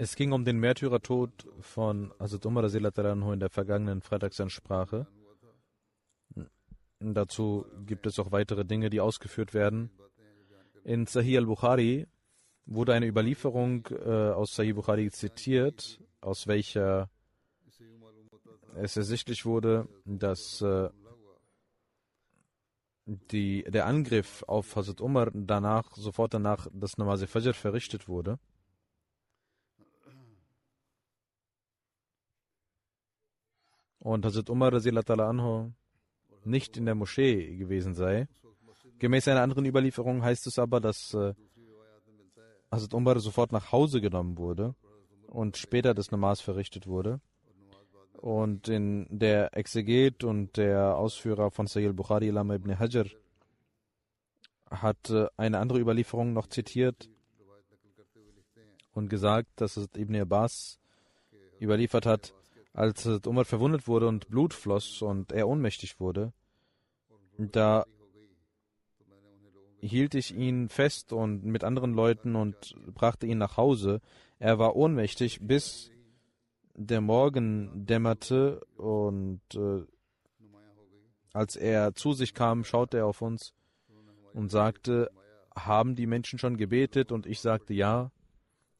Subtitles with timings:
[0.00, 5.08] Es ging um den Märtyrertod von Hazrat Umar in der vergangenen Freitagsansprache.
[7.00, 9.90] Dazu gibt es auch weitere Dinge, die ausgeführt werden.
[10.84, 12.06] In Sahih al-Bukhari
[12.64, 17.10] wurde eine Überlieferung äh, aus Sahih Bukhari zitiert, aus welcher
[18.76, 20.90] es ersichtlich wurde, dass äh,
[23.04, 28.38] die, der Angriff auf Hazrat Umar danach, sofort danach, das Namaz Fajr verrichtet wurde.
[34.08, 35.72] Und Hazrat Umar anhu
[36.42, 38.26] nicht in der Moschee gewesen sei.
[38.98, 41.34] Gemäß einer anderen Überlieferung heißt es aber, dass äh,
[42.70, 44.74] Hazrat Umar sofort nach Hause genommen wurde
[45.26, 47.20] und später das Namas verrichtet wurde.
[48.14, 53.04] Und in der Exeget und der Ausführer von Sayyid Bukhari, Lama ibn Hajar,
[54.70, 57.10] hat äh, eine andere Überlieferung noch zitiert
[58.94, 60.80] und gesagt, dass es Ibn Abbas
[61.60, 62.32] überliefert hat,
[62.78, 66.32] als Umar verwundet wurde und Blut floss und er ohnmächtig wurde,
[67.36, 67.84] da
[69.80, 74.00] hielt ich ihn fest und mit anderen Leuten und brachte ihn nach Hause.
[74.38, 75.90] Er war ohnmächtig, bis
[76.74, 79.84] der Morgen dämmerte und äh,
[81.32, 83.54] als er zu sich kam, schaute er auf uns
[84.32, 85.10] und sagte,
[85.54, 87.12] haben die Menschen schon gebetet?
[87.12, 88.10] Und ich sagte, ja,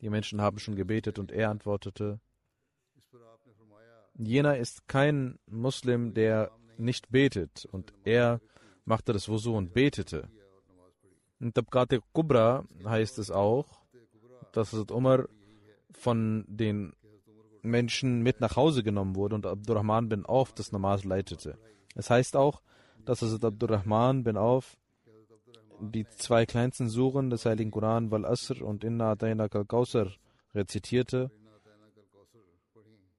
[0.00, 1.18] die Menschen haben schon gebetet.
[1.18, 2.20] Und er antwortete,
[4.18, 7.66] jener ist kein Muslim, der nicht betet.
[7.70, 8.40] Und er
[8.84, 10.28] machte das Wusu und betete.
[11.40, 13.82] In Tabqat Kubra heißt es auch,
[14.52, 15.28] dass Umar
[15.92, 16.92] von den
[17.62, 21.58] Menschen mit nach Hause genommen wurde und Abdurrahman bin Auf das Namaz leitete.
[21.94, 22.62] Es heißt auch,
[23.04, 24.76] dass Hazrat Abdurrahman bin Auf
[25.80, 30.10] die zwei kleinsten Suren des Heiligen Koran, Wal Asr und Inna Atayna Kal Kausar,
[30.54, 31.30] rezitierte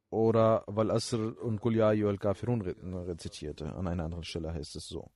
[0.09, 3.73] oder Wal Asr und Kul Ya Kafirun rezitierte.
[3.75, 5.09] An einer anderen Stelle heißt es so.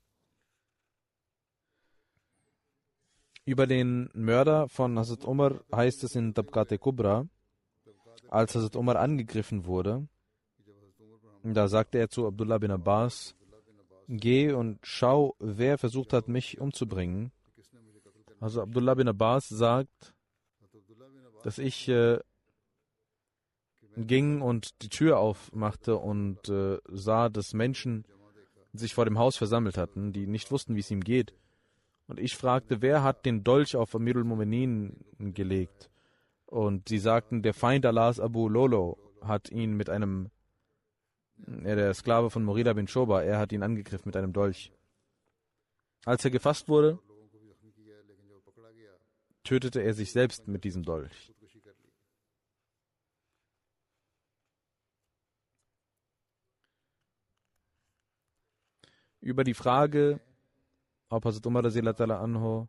[3.45, 7.27] Über den Mörder von Hazrat Umar heißt es in Tabqat Kubra,
[8.29, 10.07] als Hazrat Umar angegriffen wurde,
[11.43, 13.35] da sagte er zu Abdullah bin Abbas,
[14.07, 17.33] geh und schau, wer versucht hat, mich umzubringen.
[18.39, 20.15] Also Abdullah bin Abbas sagt,
[21.43, 22.19] dass ich äh,
[23.95, 28.05] ging und die Tür aufmachte und äh, sah, dass Menschen
[28.73, 31.33] sich vor dem Haus versammelt hatten, die nicht wussten, wie es ihm geht.
[32.07, 34.95] Und ich fragte, wer hat den Dolch auf Amirul Mu'minin
[35.33, 35.89] gelegt?
[36.45, 40.29] Und sie sagten, der Feind Allahs Abu Lolo hat ihn mit einem,
[41.63, 44.72] er der Sklave von Morida bin Shoba, er hat ihn angegriffen mit einem Dolch.
[46.05, 46.99] Als er gefasst wurde,
[49.43, 51.33] tötete er sich selbst mit diesem Dolch.
[59.23, 60.20] Über die Frage,
[61.08, 62.67] ob Hazrat Umar anho,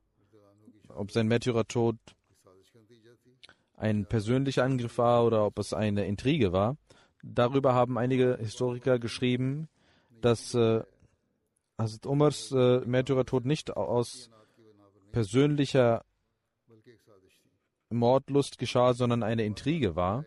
[0.88, 1.96] ob sein Märtyrertod
[3.76, 6.76] ein persönlicher Angriff war oder ob es eine Intrige war.
[7.24, 9.68] Darüber haben einige Historiker geschrieben,
[10.20, 10.84] dass äh,
[11.76, 14.30] Hazrat Umars äh, Märtyrertod nicht aus
[15.10, 16.04] persönlicher
[17.90, 20.24] Mordlust geschah, sondern eine Intrige war,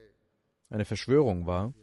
[0.69, 1.74] eine Verschwörung war.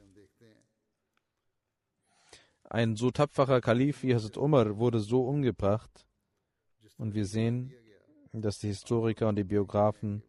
[2.64, 6.06] Ein so tapferer Kalif wie Hazrat Umar wurde so umgebracht.
[6.96, 7.72] Und wir sehen,
[8.32, 10.22] dass die Historiker und die Biografen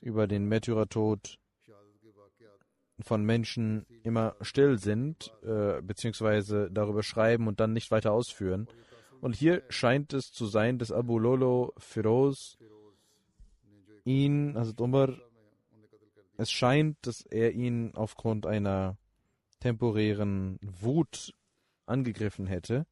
[0.00, 1.38] über den Märtyrertod
[3.00, 8.68] von Menschen immer still sind, äh, beziehungsweise darüber schreiben und dann nicht weiter ausführen.
[9.20, 12.58] Und hier scheint es zu sein, dass Abu Lolo Firoz
[14.04, 15.16] ihn, also Umar,
[16.36, 18.96] es scheint, dass er ihn aufgrund einer
[19.60, 21.34] temporären Wut
[21.92, 22.86] angegriffen hätte.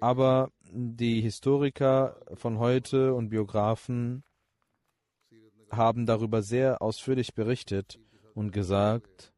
[0.00, 4.24] Aber die Historiker von heute und Biografen
[5.70, 7.98] haben darüber sehr ausführlich berichtet
[8.34, 9.32] und gesagt,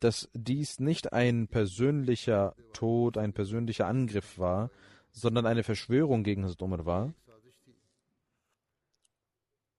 [0.00, 4.70] dass dies nicht ein persönlicher Tod, ein persönlicher Angriff war,
[5.10, 7.14] sondern eine Verschwörung gegen Hazrat Umar war.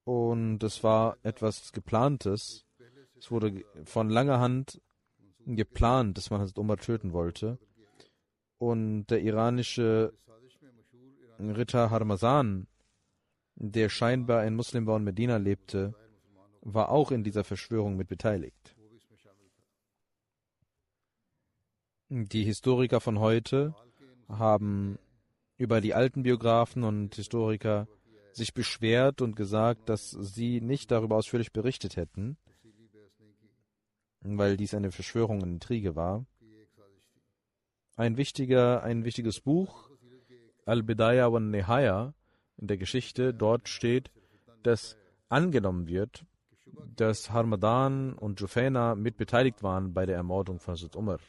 [0.03, 2.65] Und es war etwas Geplantes.
[3.17, 4.81] Es wurde von langer Hand
[5.45, 7.57] geplant, dass man Hazrat Umar töten wollte.
[8.57, 10.13] Und der iranische
[11.39, 12.67] Ritter Harmazan,
[13.55, 15.93] der scheinbar ein Muslim war und Medina lebte,
[16.61, 18.75] war auch in dieser Verschwörung mit beteiligt.
[22.09, 23.75] Die Historiker von heute
[24.27, 24.97] haben
[25.57, 27.87] über die alten Biografen und Historiker
[28.31, 32.37] sich beschwert und gesagt, dass sie nicht darüber ausführlich berichtet hätten,
[34.21, 36.25] weil dies eine Verschwörung und Intrige war.
[37.95, 39.89] Ein wichtiger, ein wichtiges Buch,
[40.65, 42.13] Al-Bidaya wa Nihaya,
[42.57, 44.11] in der Geschichte, dort steht,
[44.63, 44.97] dass
[45.29, 46.25] angenommen wird,
[46.95, 51.19] dass Harmadan und Jufena mit beteiligt waren bei der Ermordung von Hazrat Umar.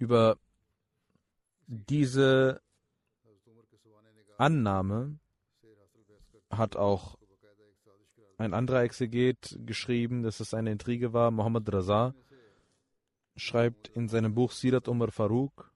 [0.00, 0.38] Über
[1.66, 2.62] diese
[4.38, 5.18] Annahme
[6.50, 7.18] hat auch
[8.38, 11.30] ein anderer Exeget geschrieben, dass es eine Intrige war.
[11.30, 12.14] Mohammed Raza
[13.36, 15.70] schreibt in seinem Buch Sirat Umar Farouk,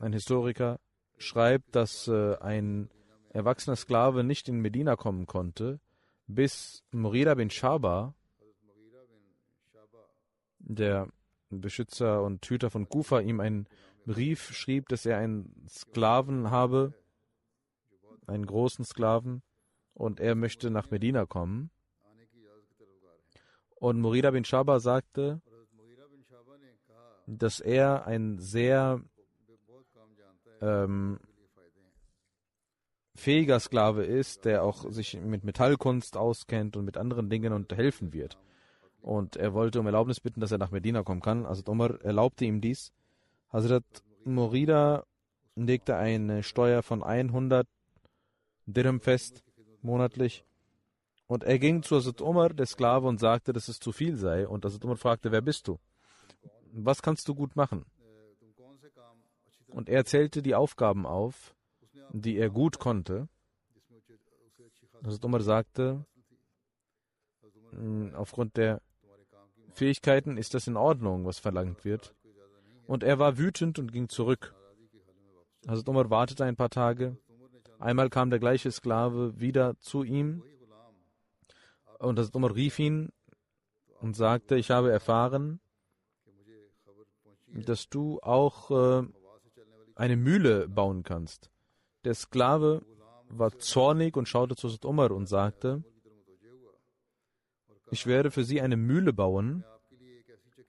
[0.00, 0.80] ein Historiker,
[1.16, 2.90] schreibt, dass äh, ein
[3.30, 5.78] erwachsener Sklave nicht in Medina kommen konnte,
[6.26, 8.12] bis Murida bin Shaba,
[10.58, 11.08] der
[11.60, 13.66] Beschützer und Hüter von Kufa, ihm einen
[14.06, 16.92] Brief schrieb, dass er einen Sklaven habe,
[18.26, 19.42] einen großen Sklaven,
[19.94, 21.70] und er möchte nach Medina kommen.
[23.76, 25.40] Und Murida bin Shaba sagte,
[27.26, 29.00] dass er ein sehr
[30.60, 31.18] ähm,
[33.14, 38.12] fähiger Sklave ist, der auch sich mit Metallkunst auskennt und mit anderen Dingen und helfen
[38.12, 38.38] wird.
[39.04, 41.44] Und er wollte um Erlaubnis bitten, dass er nach Medina kommen kann.
[41.44, 42.90] Also Umar erlaubte ihm dies.
[43.52, 43.84] Hazrat
[44.24, 45.04] Morida
[45.56, 47.68] legte eine Steuer von 100
[48.64, 49.44] Dirham fest
[49.82, 50.46] monatlich.
[51.26, 54.48] Und er ging zu Hazrat Umar, der Sklave, und sagte, dass es zu viel sei.
[54.48, 55.78] Und Hazrat Umar fragte, wer bist du?
[56.72, 57.84] Was kannst du gut machen?
[59.68, 61.54] Und er zählte die Aufgaben auf,
[62.08, 63.28] die er gut konnte.
[65.04, 66.06] Hazrat Umar sagte,
[67.72, 68.80] hm, aufgrund der
[69.74, 72.14] Fähigkeiten ist das in Ordnung, was verlangt wird.
[72.86, 74.54] Und er war wütend und ging zurück.
[75.66, 77.16] Hazrat Umar wartete ein paar Tage
[77.84, 80.42] Einmal kam der gleiche Sklave wieder zu ihm
[81.98, 83.12] und das Umar rief ihn
[84.00, 85.60] und sagte, ich habe erfahren,
[87.46, 89.06] dass du auch äh,
[89.96, 91.50] eine Mühle bauen kannst.
[92.04, 92.86] Der Sklave
[93.28, 95.84] war zornig und schaute zu Umar und sagte,
[97.94, 99.64] ich werde für sie eine Mühle bauen,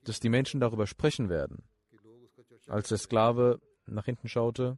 [0.04, 1.64] dass die Menschen darüber sprechen werden.
[2.68, 4.78] Als der Sklave nach hinten schaute,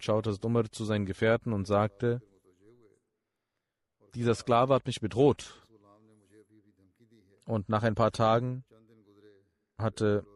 [0.00, 2.20] schaute das Dummer zu seinen Gefährten und sagte,
[4.16, 5.64] dieser Sklave hat mich bedroht.
[7.44, 8.64] Und nach ein paar Tagen
[9.78, 10.26] hatte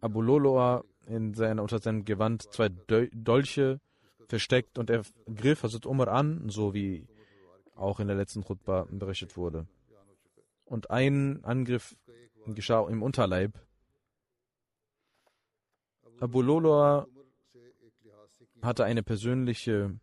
[0.00, 3.80] Abu Loloa in seiner, unter seinem Gewand zwei Dolche
[4.28, 7.06] versteckt und er griff Hazrat Umar an, so wie
[7.82, 9.66] auch in der letzten Khutbah berichtet wurde.
[10.64, 11.96] Und ein Angriff
[12.46, 13.58] geschah im Unterleib.
[16.20, 17.06] Abu Loloa
[18.62, 19.98] hatte eine persönliche,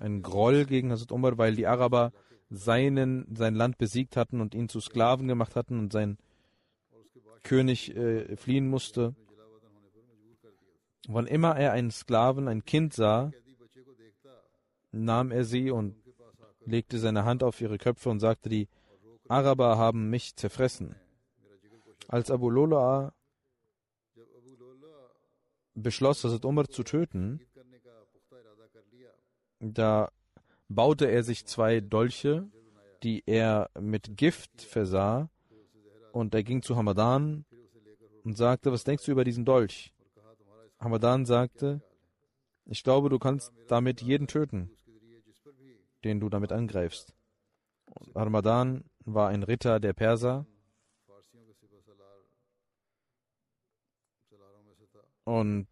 [0.00, 2.12] einen Groll gegen Hazrat Umar, weil die Araber
[2.48, 6.16] seinen, sein Land besiegt hatten und ihn zu Sklaven gemacht hatten und sein
[7.42, 9.14] König äh, fliehen musste.
[11.08, 13.32] Wann immer er einen Sklaven, ein Kind sah,
[14.92, 15.97] nahm er sie und
[16.68, 18.68] legte seine Hand auf ihre Köpfe und sagte, die
[19.28, 20.94] Araber haben mich zerfressen.
[22.08, 23.12] Als Abu Lola
[25.74, 27.40] beschloss, Hazrat Umar zu töten,
[29.60, 30.10] da
[30.68, 32.48] baute er sich zwei Dolche,
[33.02, 35.30] die er mit Gift versah,
[36.12, 37.44] und er ging zu Hamadan
[38.24, 39.92] und sagte, was denkst du über diesen Dolch?
[40.80, 41.82] Hamadan sagte,
[42.64, 44.70] ich glaube, du kannst damit jeden töten,
[46.04, 47.14] den du damit angreifst.
[47.86, 50.46] Und Hamadan war ein Ritter der Perser
[55.24, 55.66] und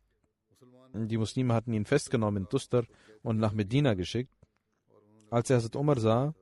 [0.92, 2.84] die Muslime hatten ihn festgenommen in Dustar
[3.22, 4.32] und nach Medina geschickt.
[5.30, 6.34] Als er Hazrat Umar sah,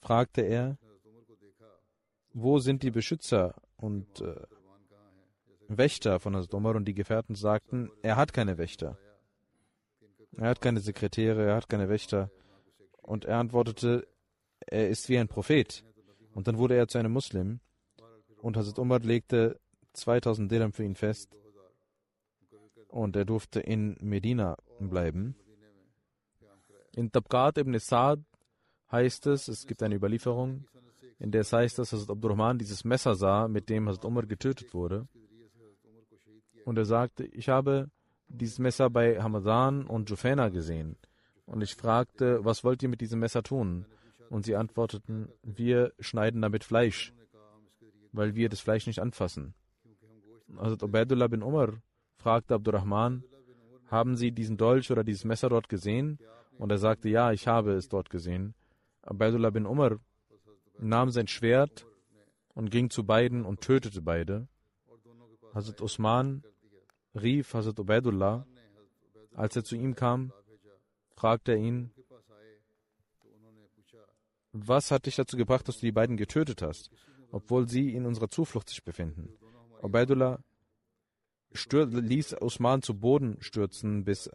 [0.00, 0.78] fragte er,
[2.32, 4.46] wo sind die Beschützer und äh,
[5.68, 6.76] Wächter von Hazrat Umar?
[6.76, 8.98] Und die Gefährten sagten, er hat keine Wächter.
[10.36, 12.30] Er hat keine Sekretäre, er hat keine Wächter.
[13.10, 14.06] Und er antwortete,
[14.60, 15.84] er ist wie ein Prophet.
[16.32, 17.58] Und dann wurde er zu einem Muslim.
[18.40, 19.58] Und Hazrat Umar legte
[19.94, 21.36] 2000 Dirham für ihn fest.
[22.86, 25.34] Und er durfte in Medina bleiben.
[26.94, 28.22] In Tabqat ibn Sa'd
[28.92, 30.68] heißt es, es gibt eine Überlieferung,
[31.18, 34.72] in der es heißt, dass Hazrat Abdurrahman dieses Messer sah, mit dem Hazrat Umar getötet
[34.72, 35.08] wurde.
[36.64, 37.90] Und er sagte, ich habe
[38.28, 40.96] dieses Messer bei Hamadan und Jufena gesehen.
[41.50, 43.84] Und ich fragte, was wollt ihr mit diesem Messer tun?
[44.28, 47.12] Und sie antworteten, wir schneiden damit Fleisch,
[48.12, 49.54] weil wir das Fleisch nicht anfassen.
[50.56, 51.72] Also Ubaidullah bin Umar
[52.16, 53.24] fragte Abdurrahman,
[53.86, 56.18] haben Sie diesen Dolch oder dieses Messer dort gesehen?
[56.56, 58.54] Und er sagte, ja, ich habe es dort gesehen.
[59.04, 59.98] Ubaidullah bin Umar
[60.78, 61.84] nahm sein Schwert
[62.54, 64.46] und ging zu beiden und tötete beide.
[65.52, 66.44] Hazrat Usman
[67.20, 68.46] rief Hazrat Ubaidullah.
[69.34, 70.32] Als er zu ihm kam,
[71.20, 71.92] fragte er ihn,
[74.52, 76.90] was hat dich dazu gebracht, dass du die beiden getötet hast,
[77.30, 79.28] obwohl sie in unserer Zuflucht sich befinden?
[79.82, 80.42] Ubaidullah
[81.52, 84.30] ließ Usman zu Boden stürzen, bis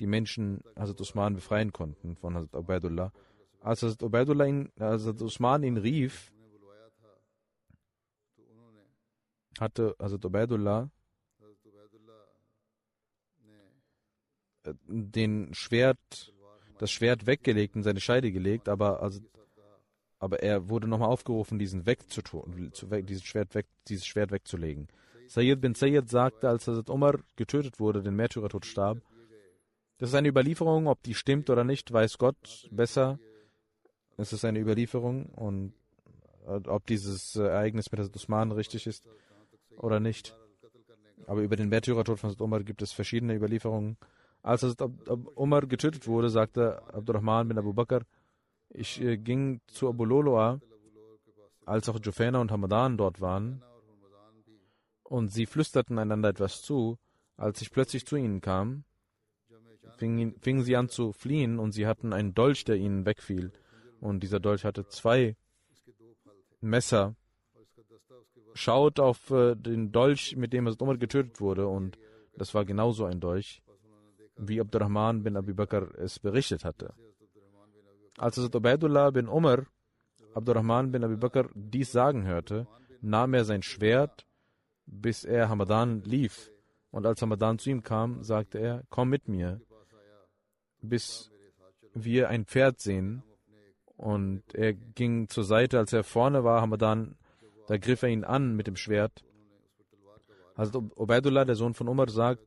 [0.00, 3.12] die Menschen Hazrat Usman befreien konnten von Hazrat Ubaidullah.
[3.60, 6.32] Als Hazrat Ubaidullah ihn, Hazrat Usman ihn rief,
[9.60, 10.90] hatte Hazrat Ubaidullah
[14.86, 16.32] den Schwert,
[16.78, 19.20] das Schwert weggelegt und seine Scheide gelegt, aber, also,
[20.18, 24.88] aber er wurde nochmal aufgerufen, diesen wegzutun, zu, dieses, Schwert weg, dieses Schwert wegzulegen.
[25.26, 29.00] Sayyid bin Sayyid sagte, als Hazrat Umar getötet wurde, den Märtyrertod starb,
[29.98, 33.20] das ist eine Überlieferung, ob die stimmt oder nicht, weiß Gott besser.
[34.16, 35.74] Es ist eine Überlieferung und
[36.44, 39.08] ob dieses Ereignis mit Hazrat Usman richtig ist
[39.76, 40.36] oder nicht.
[41.26, 43.96] Aber über den Märtyrertod von Hazrat Umar gibt es verschiedene Überlieferungen.
[44.42, 44.90] Als Hazrat
[45.34, 48.02] Umar getötet wurde, sagte Abdurrahman bin Abu Bakr,
[48.70, 50.60] ich äh, ging zu Abu Loloa,
[51.64, 53.62] als auch Jufena und Hamadan dort waren,
[55.04, 56.98] und sie flüsterten einander etwas zu.
[57.36, 58.84] Als ich plötzlich zu ihnen kam,
[59.96, 63.52] fingen, fingen sie an zu fliehen und sie hatten einen Dolch, der ihnen wegfiel.
[64.00, 65.36] Und dieser Dolch hatte zwei
[66.60, 67.14] Messer.
[68.54, 71.98] Schaut auf äh, den Dolch, mit dem Umar getötet wurde, und
[72.36, 73.62] das war genauso ein Dolch,
[74.36, 76.94] wie Abdurrahman bin Abi Bakr es berichtet hatte.
[78.18, 79.66] Als Hazrat Ubaidullah bin Umar
[80.34, 82.66] Abdurrahman bin Abi Bakr dies sagen hörte,
[83.00, 84.26] nahm er sein Schwert,
[84.86, 86.50] bis er Hamadan lief.
[86.90, 89.60] Und als Hamadan zu ihm kam, sagte er, komm mit mir,
[90.80, 91.30] bis
[91.94, 93.22] wir ein Pferd sehen.
[93.96, 97.16] Und er ging zur Seite, als er vorne war, Hamadan,
[97.68, 99.24] da griff er ihn an mit dem Schwert.
[100.54, 102.46] Also Ubaidullah, der Sohn von Umar, sagt,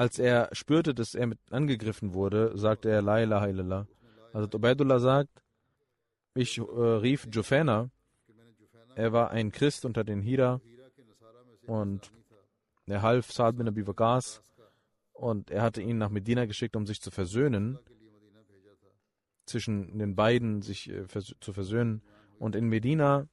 [0.00, 3.86] als er spürte, dass er angegriffen wurde, sagte er La ilaha illallah.
[4.32, 5.42] Also Ubaidullah sagt,
[6.34, 6.62] ich äh,
[7.06, 7.90] rief Jufena,
[8.94, 10.62] er war ein Christ unter den Hira
[11.66, 12.10] und
[12.86, 14.42] er half Saad bin Abi Waqas
[15.12, 17.78] und er hatte ihn nach Medina geschickt, um sich zu versöhnen,
[19.44, 22.00] zwischen den beiden sich äh, vers zu versöhnen.
[22.38, 23.28] Und in Medina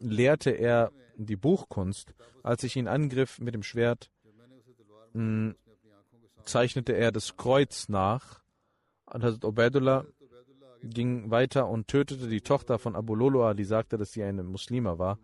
[0.00, 2.12] lehrte er die Buchkunst.
[2.42, 4.10] Als ich ihn angriff mit dem Schwert,
[5.12, 5.54] mh,
[6.46, 8.40] zeichnete er das Kreuz nach.
[9.06, 10.04] Und Hazrat Ubaidullah
[10.82, 14.98] ging weiter und tötete die Tochter von Abu Loloa, die sagte, dass sie eine Muslima
[14.98, 15.18] war.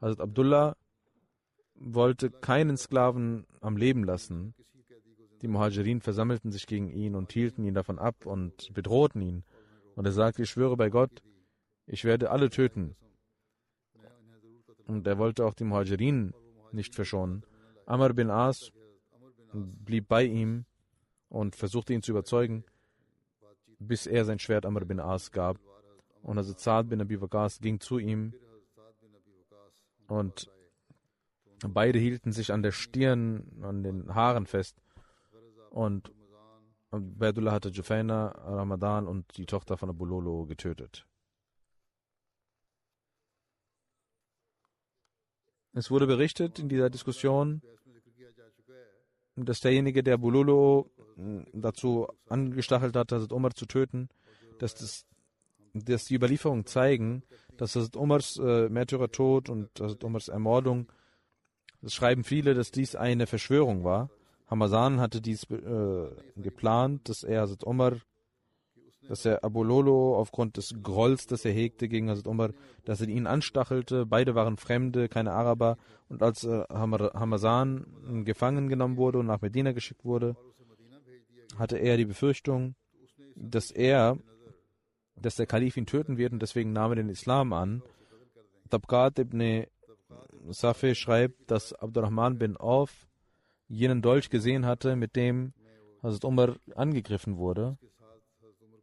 [0.00, 0.76] Hazrat Abdullah
[1.74, 4.54] wollte keinen Sklaven am Leben lassen.
[5.42, 9.44] Die Muhajirin versammelten sich gegen ihn und hielten ihn davon ab und bedrohten ihn.
[9.94, 11.22] Und er sagte, ich schwöre bei Gott,
[11.86, 12.96] ich werde alle töten.
[14.86, 16.32] Und er wollte auch die Muhajirin
[16.72, 17.44] nicht verschonen.
[17.86, 18.72] Amr bin As
[19.52, 20.64] blieb bei ihm
[21.28, 22.64] und versuchte ihn zu überzeugen,
[23.78, 25.58] bis er sein Schwert Amr bin As gab.
[26.22, 28.34] Und also Saad bin Abi Waqas ging zu ihm
[30.08, 30.50] und
[31.68, 34.80] beide hielten sich an der Stirn, an den Haaren fest.
[35.70, 36.12] Und
[36.90, 41.06] Baidullah hatte Jufaina, Ramadan und die Tochter von Abu Lolo getötet.
[45.72, 47.60] Es wurde berichtet in dieser Diskussion,
[49.36, 50.90] dass derjenige, der Abu Lolo
[51.52, 54.08] dazu angestachelt hat, Hazrat Umar zu töten,
[54.58, 55.06] dass, das,
[55.74, 57.22] dass die Überlieferungen zeigen,
[57.56, 60.90] dass Hazrat Umars äh, Märtyrertod und Hazrat Umars Ermordung,
[61.82, 64.10] das schreiben viele, dass dies eine Verschwörung war.
[64.48, 67.96] Hamazan hatte dies äh, geplant, dass er Hazrat Umar,
[69.08, 72.50] dass er Abu Lolo aufgrund des Grolls, das er hegte gegen Hazrat Umar,
[72.84, 74.06] dass er ihn anstachelte.
[74.06, 75.76] Beide waren Fremde, keine Araber.
[76.08, 80.36] Und als äh, Hamazan gefangen genommen wurde und nach Medina geschickt wurde,
[81.58, 82.74] hatte er die Befürchtung,
[83.34, 84.18] dass er,
[85.16, 87.82] dass der Kalif ihn töten wird und deswegen nahm er den Islam an.
[88.70, 89.64] Tabqat ibn
[90.48, 93.06] Safeh schreibt, dass Abdurrahman bin Auf
[93.68, 95.52] jenen Dolch gesehen hatte, mit dem
[96.02, 97.78] Hazrat Umar angegriffen wurde.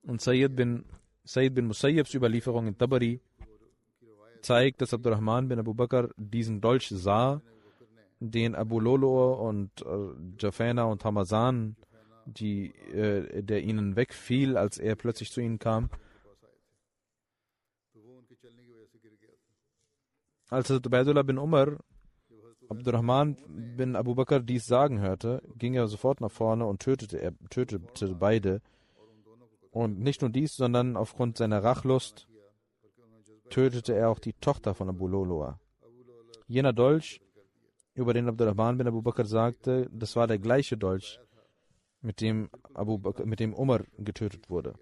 [0.03, 0.85] Und Sayyid bin,
[1.23, 3.21] Sayyid bin Musayyibs Überlieferung in Tabari
[4.41, 7.41] zeigt, dass Abdurrahman bin Abu Bakr diesen Dolch sah,
[8.19, 11.75] den Abu Lolo und äh, Jafana und Hamazan
[12.25, 15.89] die, äh, der ihnen wegfiel, als er plötzlich zu ihnen kam.
[20.49, 21.77] Als Ubaidullah bin Umar
[22.69, 23.37] Abdurrahman
[23.77, 28.15] bin Abu Bakr dies sagen hörte, ging er sofort nach vorne und tötete, er tötete
[28.15, 28.61] beide.
[29.73, 32.27] Und nicht nur dies, sondern aufgrund seiner Rachlust
[33.49, 35.59] tötete er auch die Tochter von Abu Loloa.
[36.47, 37.21] Jener Dolch,
[37.95, 41.19] über den Abdurrahman bin Abu Bakr sagte, das war der gleiche Dolch,
[42.01, 44.75] mit dem, Abu Bakr, mit dem Umar getötet wurde.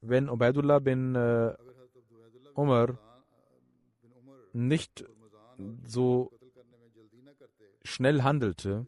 [0.00, 1.54] Wenn Ubaidullah bin äh,
[2.54, 2.98] Umar
[4.52, 5.04] nicht
[5.82, 6.30] so
[7.82, 8.86] schnell handelte,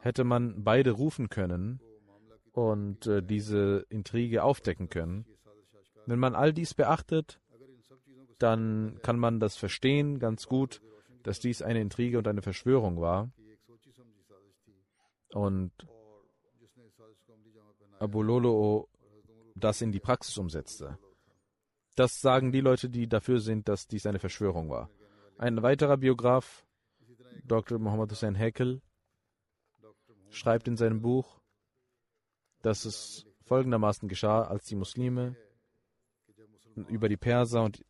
[0.00, 1.80] hätte man beide rufen können
[2.52, 5.26] und äh, diese Intrige aufdecken können.
[6.06, 7.40] Wenn man all dies beachtet,
[8.38, 10.80] dann kann man das verstehen ganz gut,
[11.22, 13.30] dass dies eine Intrige und eine Verschwörung war.
[15.32, 15.72] Und
[17.98, 18.88] Abu Lolo
[19.54, 20.98] das in die Praxis umsetzte.
[21.96, 24.90] Das sagen die Leute, die dafür sind, dass dies eine Verschwörung war.
[25.38, 26.66] Ein weiterer Biograf,
[27.44, 27.78] Dr.
[27.78, 28.80] Muhammad Hussein Hekel,
[30.30, 31.39] schreibt in seinem Buch,
[32.62, 35.36] dass es folgendermaßen geschah, als die Muslime
[36.88, 37.84] über die Perser und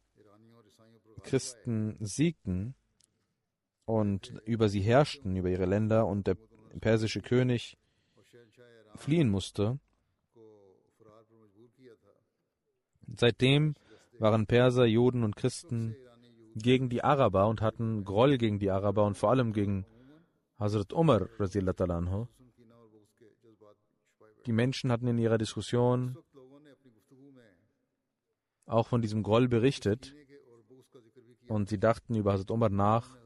[1.22, 2.74] Christen siegten
[3.84, 6.36] und über sie herrschten, über ihre Länder und der
[6.80, 7.76] persische König
[8.96, 9.78] fliehen musste,
[13.16, 13.74] Seitdem
[14.18, 15.96] waren Perser, Juden und Christen
[16.54, 19.86] gegen die Araber und hatten Groll gegen die Araber und vor allem gegen
[20.58, 21.28] Hazrat Umar.
[24.46, 26.16] Die Menschen hatten in ihrer Diskussion
[28.66, 30.14] auch von diesem Groll berichtet
[31.48, 33.16] und sie dachten über Hazrat Umar nach.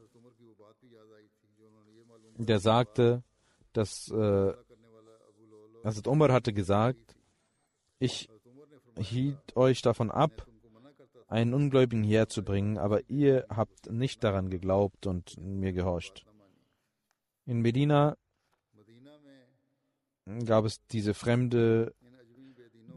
[2.37, 3.23] Der sagte,
[3.73, 4.53] dass äh,
[5.83, 7.15] Hazrat Umar hatte gesagt,
[7.99, 8.29] ich
[8.97, 10.47] hielt euch davon ab,
[11.27, 16.25] einen Ungläubigen herzubringen, aber ihr habt nicht daran geglaubt und mir gehorcht.
[17.45, 18.17] In Medina
[20.45, 21.93] gab es diese fremde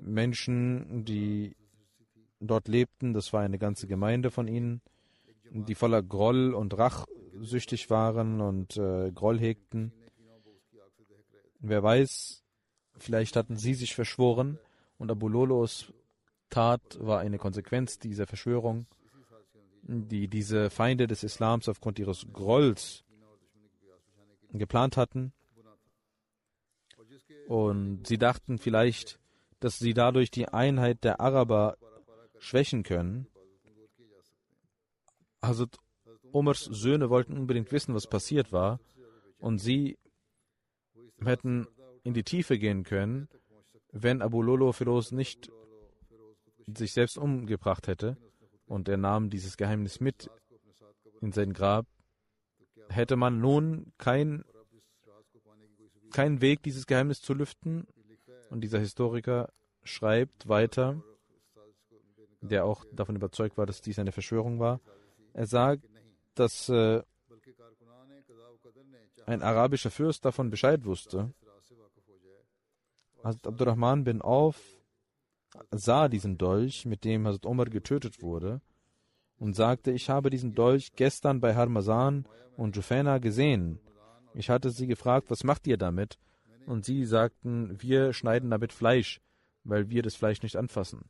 [0.01, 1.57] Menschen, die
[2.41, 3.13] dort lebten.
[3.13, 4.81] Das war eine ganze Gemeinde von ihnen,
[5.51, 9.93] die voller Groll und rachsüchtig waren und äh, Groll hegten.
[11.61, 12.45] Wer weiß,
[12.97, 14.59] vielleicht hatten sie sich verschworen,
[14.99, 15.93] und Abu Lolos
[16.51, 18.87] Tat war eine Konsequenz dieser Verschwörung,
[19.83, 23.05] die diese Feinde des Islams aufgrund ihres Grolls
[24.53, 25.33] geplant hatten.
[27.49, 29.19] Und sie dachten vielleicht,
[29.61, 31.77] dass sie dadurch die Einheit der Araber
[32.39, 33.27] schwächen können.
[35.41, 35.67] Also
[36.33, 38.81] Omars Söhne wollten unbedingt wissen, was passiert war.
[39.39, 39.99] Und sie
[41.25, 41.67] hätten
[42.05, 43.29] in die Tiefe gehen können
[43.93, 45.51] wenn Abu Lolo Firoz nicht
[46.67, 48.17] sich selbst umgebracht hätte
[48.67, 50.31] und er nahm dieses Geheimnis mit
[51.21, 51.87] in sein Grab,
[52.89, 53.93] hätte man nun
[56.11, 57.87] keinen kein Weg, dieses Geheimnis zu lüften.
[58.51, 59.53] Und dieser Historiker
[59.85, 61.03] schreibt weiter,
[62.41, 64.81] der auch davon überzeugt war, dass dies eine Verschwörung war.
[65.35, 65.85] Er sagt,
[66.35, 67.03] dass äh,
[69.27, 71.33] ein arabischer Fürst davon Bescheid wusste
[73.23, 74.79] Hazrat Abdurrahman bin Auf
[75.71, 78.61] sah diesen Dolch, mit dem Hazrat Umar getötet wurde,
[79.39, 83.81] und sagte, ich habe diesen Dolch gestern bei Harmazan und Jufena gesehen.
[84.39, 86.17] Ich hatte sie gefragt, was macht ihr damit?
[86.65, 89.21] Und sie sagten, wir schneiden damit Fleisch,
[89.65, 91.07] weil wir das Fleisch nicht anfassen.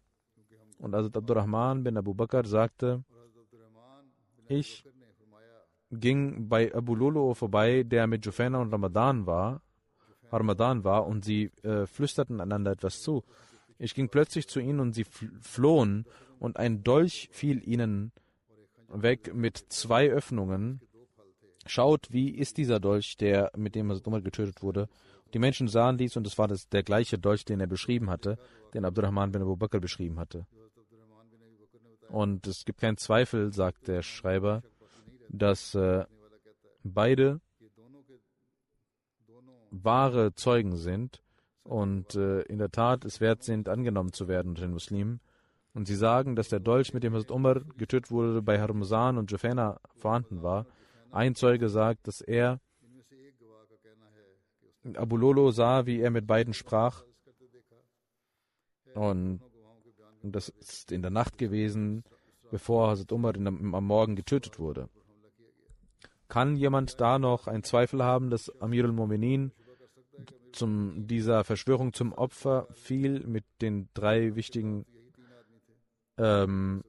[0.78, 3.04] Und Hazrat Abdurrahman bin Abu Bakr sagte,
[4.48, 4.82] ich
[5.90, 9.60] ging bei Abu Lolo vorbei, der mit Jufena und Ramadan war,
[10.32, 13.24] Ramadan war, und sie äh, flüsterten einander etwas zu.
[13.78, 16.06] Ich ging plötzlich zu ihnen und sie flohen,
[16.38, 18.10] und ein Dolch fiel ihnen
[18.88, 20.80] weg mit zwei Öffnungen.
[21.68, 24.88] Schaut, wie ist dieser Dolch, der mit dem Umar getötet wurde?
[25.35, 28.38] Die Menschen sahen dies und es war das, der gleiche Dolch, den er beschrieben hatte,
[28.74, 30.46] den Abdurrahman bin Abu Bakr beschrieben hatte.
[32.09, 34.62] Und es gibt keinen Zweifel, sagt der Schreiber,
[35.28, 36.07] dass äh,
[36.83, 37.40] beide
[39.70, 41.22] wahre Zeugen sind
[41.64, 45.20] und äh, in der Tat es wert sind, angenommen zu werden unter den Muslimen.
[45.74, 49.31] Und sie sagen, dass der Dolch, mit dem Hazrat Umar getötet wurde, bei Harmuzan und
[49.31, 50.66] Jufena vorhanden war.
[51.10, 52.60] Ein Zeuge sagt, dass er
[54.94, 57.04] Abu Lolo sah, wie er mit beiden sprach.
[58.94, 59.40] Und
[60.22, 62.04] das ist in der Nacht gewesen,
[62.50, 64.88] bevor Hazrat Umar am Morgen getötet wurde.
[66.28, 69.52] Kann jemand da noch einen Zweifel haben, dass Amir al-Mu'minin
[70.60, 74.86] dieser Verschwörung zum Opfer fiel mit den drei wichtigen,
[76.16, 76.82] ähm,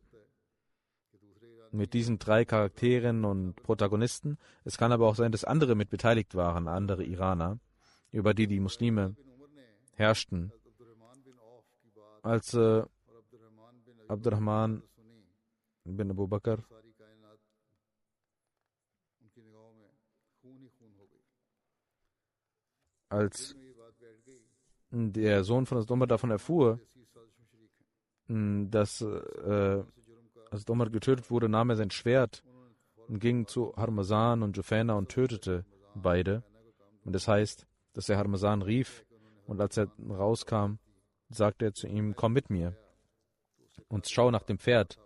[1.71, 4.37] mit diesen drei Charakteren und Protagonisten?
[4.63, 7.59] Es kann aber auch sein, dass andere mit beteiligt waren, andere Iraner,
[8.11, 9.15] über die die Muslime
[9.93, 10.51] herrschten.
[12.21, 12.83] Als äh,
[14.07, 14.83] Abdurrahman
[15.85, 16.63] bin Abu Bakr
[23.09, 23.55] als
[24.91, 26.79] der Sohn von Asdomar davon erfuhr,
[28.27, 29.83] dass äh,
[30.51, 32.43] Asdomar getötet wurde, nahm er sein Schwert
[33.07, 36.43] und ging zu Harmazan und Jufena und tötete beide.
[37.05, 39.05] Und das heißt, dass er Harmazan rief
[39.45, 40.79] und als er rauskam,
[41.29, 42.75] sagte er zu ihm, komm mit mir
[43.87, 44.99] und schau nach dem Pferd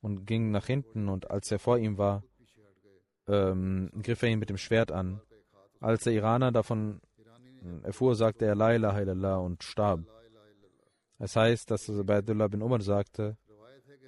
[0.00, 2.22] und ging nach hinten und als er vor ihm war,
[3.26, 5.20] ähm, griff er ihn mit dem Schwert an.
[5.80, 7.00] Als der Iraner davon
[7.82, 10.00] erfuhr, sagte er La ilaha illallah und starb.
[11.18, 13.38] Es heißt, dass Abdullah bin Umar sagte,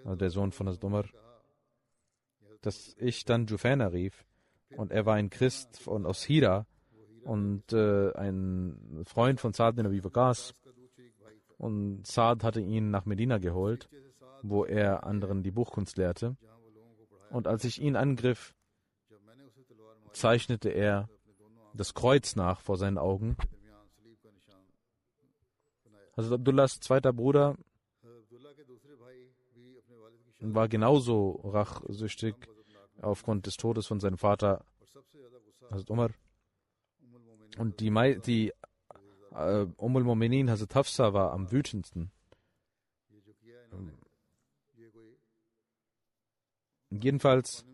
[0.06, 1.04] also der Sohn von Umar,
[2.60, 4.24] dass ich dann Jufana rief
[4.76, 6.64] und er war ein Christ von, aus Hira
[7.24, 10.54] und äh, ein Freund von Saad bin Abi Waqas
[11.58, 13.88] und Saad hatte ihn nach Medina geholt,
[14.42, 16.36] wo er anderen die Buchkunst lehrte.
[17.30, 18.54] Und als ich ihn angriff,
[20.12, 21.08] zeichnete er
[21.74, 23.36] das Kreuz nach vor seinen Augen.
[26.14, 27.56] Also Abdullahs zweiter Bruder
[30.54, 32.34] war genauso rachsüchtig
[33.00, 34.64] aufgrund des Todes von seinem Vater,
[35.70, 36.10] Hazrat Umar.
[37.58, 37.90] Und die,
[38.24, 38.52] die
[39.34, 42.10] äh, Umm al-Mu'minin, Hazrat Hafsa, war am wütendsten.
[46.90, 47.64] Jedenfalls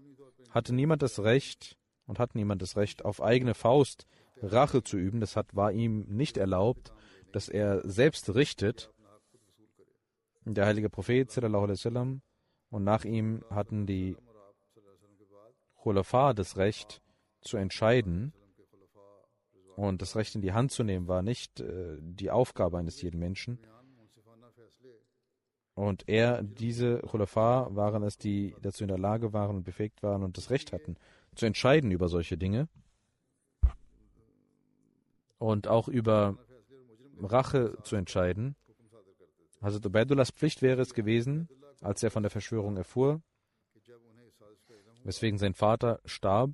[0.51, 4.07] hatte niemand das Recht, und hat niemand das Recht, auf eigene Faust
[4.43, 5.21] Rache zu üben.
[5.21, 6.93] Das hat, war ihm nicht erlaubt,
[7.33, 8.91] dass er selbst richtet.
[10.45, 12.23] Der heilige Prophet sallam,
[12.73, 14.17] und nach ihm hatten die
[15.83, 17.03] Khulafa das Recht
[17.43, 18.33] zu entscheiden.
[19.77, 23.19] Und das Recht in die Hand zu nehmen war nicht äh, die Aufgabe eines jeden
[23.19, 23.59] Menschen.
[25.75, 30.23] Und er, diese Khulafa waren es, die dazu in der Lage waren und befähigt waren
[30.23, 30.97] und das Recht hatten,
[31.35, 32.69] zu entscheiden über solche Dinge
[35.39, 36.39] und auch über
[37.21, 38.57] Rache zu entscheiden.
[39.61, 41.49] Also Ubaidullahs Pflicht wäre es gewesen,
[41.83, 43.21] als er von der Verschwörung erfuhr,
[45.05, 46.51] weswegen sein Vater starb,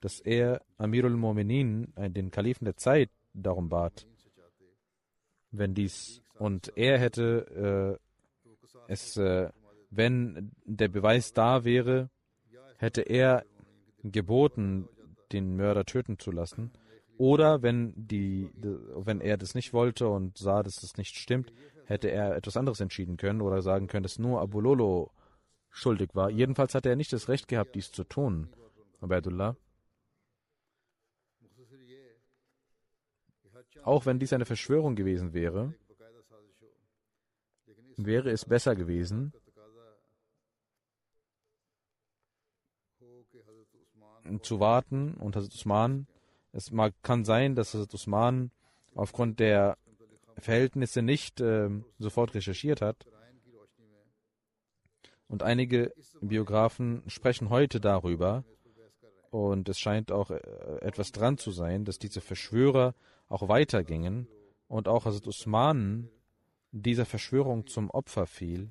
[0.00, 4.06] dass er Amirul Mu'minin, den Kalifen der Zeit, darum bat,
[5.50, 9.50] wenn dies und er hätte äh, es, äh,
[9.90, 12.10] wenn der Beweis da wäre,
[12.78, 13.44] hätte er
[14.02, 14.88] geboten,
[15.32, 16.72] den Mörder töten zu lassen.
[17.16, 21.52] Oder wenn, die, wenn er das nicht wollte und sah, dass das nicht stimmt,
[21.86, 25.10] hätte er etwas anderes entschieden können oder sagen können, dass nur Abulolo
[25.70, 26.30] schuldig war.
[26.30, 28.48] Jedenfalls hatte er nicht das Recht gehabt, dies zu tun,
[29.00, 29.56] Abdullah.
[33.82, 35.74] Auch wenn dies eine Verschwörung gewesen wäre,
[37.96, 39.32] wäre es besser gewesen,
[44.42, 46.06] zu warten und Hazrat Usman,
[46.52, 48.50] es mag, kann sein, dass Hazrat Usman
[48.94, 49.76] aufgrund der
[50.38, 53.06] Verhältnisse nicht äh, sofort recherchiert hat.
[55.26, 58.44] Und einige Biografen sprechen heute darüber,
[59.34, 60.38] und es scheint auch äh,
[60.80, 62.94] etwas dran zu sein, dass diese Verschwörer
[63.28, 64.28] auch weitergingen
[64.68, 66.08] und auch Hazrat Usman
[66.70, 68.70] dieser Verschwörung zum Opfer fiel.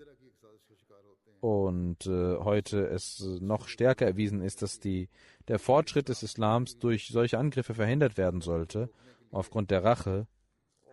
[1.41, 5.10] Und äh, heute es noch stärker erwiesen ist, dass die,
[5.49, 8.89] der Fortschritt des Islams durch solche Angriffe verhindert werden sollte.
[9.32, 10.28] Aufgrund der Rache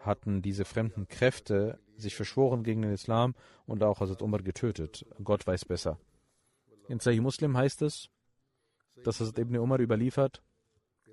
[0.01, 3.35] hatten diese fremden Kräfte sich verschworen gegen den Islam
[3.67, 5.07] und auch Hazrat Umar getötet.
[5.23, 5.99] Gott weiß besser.
[6.89, 8.09] In Sahih Muslim heißt es,
[9.05, 10.43] dass Hazrat Ibn Umar überliefert,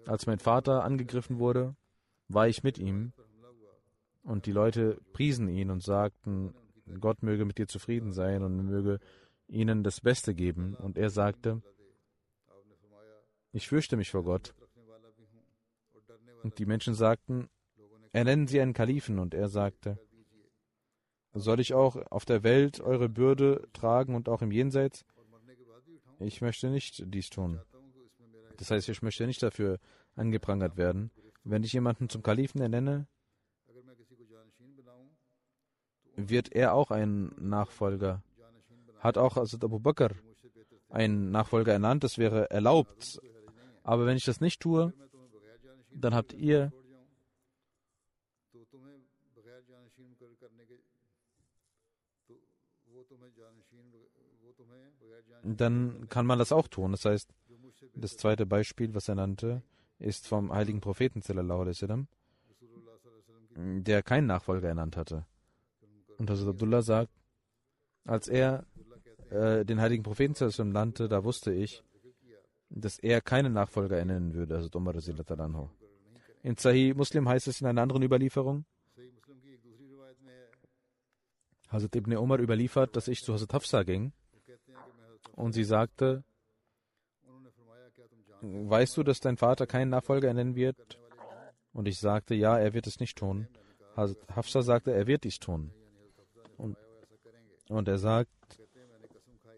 [0.06, 1.76] als mein Vater angegriffen wurde,
[2.30, 3.14] war ich mit ihm
[4.24, 6.54] und die Leute priesen ihn und sagten,
[7.00, 9.00] Gott möge mit dir zufrieden sein und möge
[9.48, 10.76] ihnen das Beste geben.
[10.76, 11.62] Und er sagte,
[13.52, 14.54] ich fürchte mich vor Gott.
[16.44, 17.50] Und die Menschen sagten,
[18.18, 19.20] ernennen Sie einen Kalifen.
[19.20, 20.00] Und er sagte,
[21.34, 25.06] soll ich auch auf der Welt eure Bürde tragen und auch im Jenseits?
[26.20, 27.62] Ich möchte nicht dies tun.
[28.58, 29.78] Das heißt, ich möchte nicht dafür
[30.16, 31.12] angeprangert werden.
[31.44, 33.08] Wenn ich jemanden zum Kalifen ernenne,
[36.16, 38.24] wird er auch ein Nachfolger.
[39.00, 40.10] Hat auch Hazrat Abu Bakr
[40.90, 43.20] einen Nachfolger ernannt, das wäre erlaubt.
[43.84, 44.92] Aber wenn ich das nicht tue,
[45.92, 46.74] dann habt ihr
[55.56, 56.92] dann kann man das auch tun.
[56.92, 57.30] Das heißt,
[57.96, 59.64] das zweite Beispiel, was er nannte,
[60.00, 61.22] ist vom heiligen Propheten,
[63.56, 65.26] der keinen Nachfolger ernannt hatte.
[66.18, 67.12] Und Hazrat Abdullah sagt,
[68.06, 68.66] als er
[69.30, 70.36] äh, den heiligen Propheten
[70.72, 71.84] nannte, da wusste ich,
[72.70, 74.96] dass er keinen Nachfolger ernennen würde, Hazrat Umar.
[76.44, 78.66] In Sahih Muslim heißt es in einer anderen Überlieferung,
[81.70, 84.14] Hazrat Ibn Umar überliefert, dass ich zu Hazrat Hafsa ging
[85.38, 86.24] und sie sagte,
[88.42, 91.00] weißt du, dass dein Vater keinen Nachfolger ernennen wird?
[91.74, 93.48] Und ich sagte, ja, er wird es nicht tun.
[94.36, 95.72] Hafsa sagte, er wird dies tun.
[96.58, 96.76] Und,
[97.70, 98.32] und er sagt,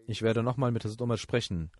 [0.06, 1.70] ich werde nochmal mit Hazrat Umar sprechen.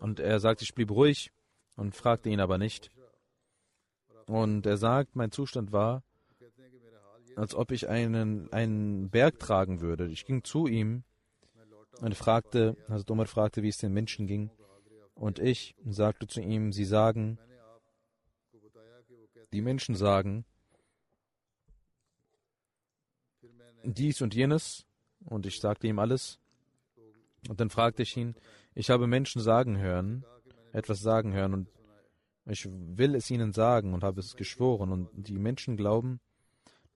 [0.00, 1.30] Und er sagt, ich blieb ruhig
[1.76, 2.90] und fragte ihn aber nicht.
[4.26, 6.02] Und er sagt, mein Zustand war,
[7.36, 10.08] als ob ich einen, einen Berg tragen würde.
[10.08, 11.04] Ich ging zu ihm
[12.00, 14.50] und fragte, Hazrat Umar fragte, wie es den Menschen ging.
[15.14, 17.38] Und ich sagte zu ihm, sie sagen,
[19.52, 20.44] die Menschen sagen,
[23.82, 24.86] dies und jenes.
[25.24, 26.38] Und ich sagte ihm alles.
[27.48, 28.34] Und dann fragte ich ihn,
[28.74, 30.24] ich habe Menschen sagen hören,
[30.72, 31.68] etwas sagen hören und
[32.46, 34.92] ich will es ihnen sagen und habe es geschworen.
[34.92, 36.20] Und die Menschen glauben,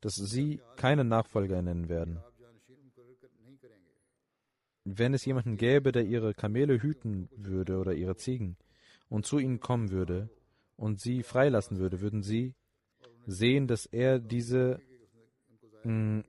[0.01, 2.23] dass sie keinen Nachfolger nennen werden.
[4.85, 8.57] Wenn es jemanden gäbe, der ihre Kamele hüten würde oder ihre Ziegen
[9.09, 10.29] und zu ihnen kommen würde
[10.77, 12.55] und sie freilassen würde, würden sie
[13.27, 14.81] sehen, dass er diese
[15.85, 16.25] mh, mm,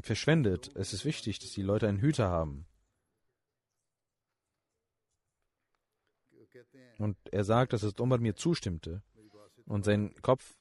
[0.00, 0.70] verschwendet.
[0.74, 2.66] Es ist wichtig, dass die Leute einen Hüter haben.
[6.98, 9.02] Und er sagt, dass es Umar mir zustimmte
[9.66, 10.56] und seinen Kopf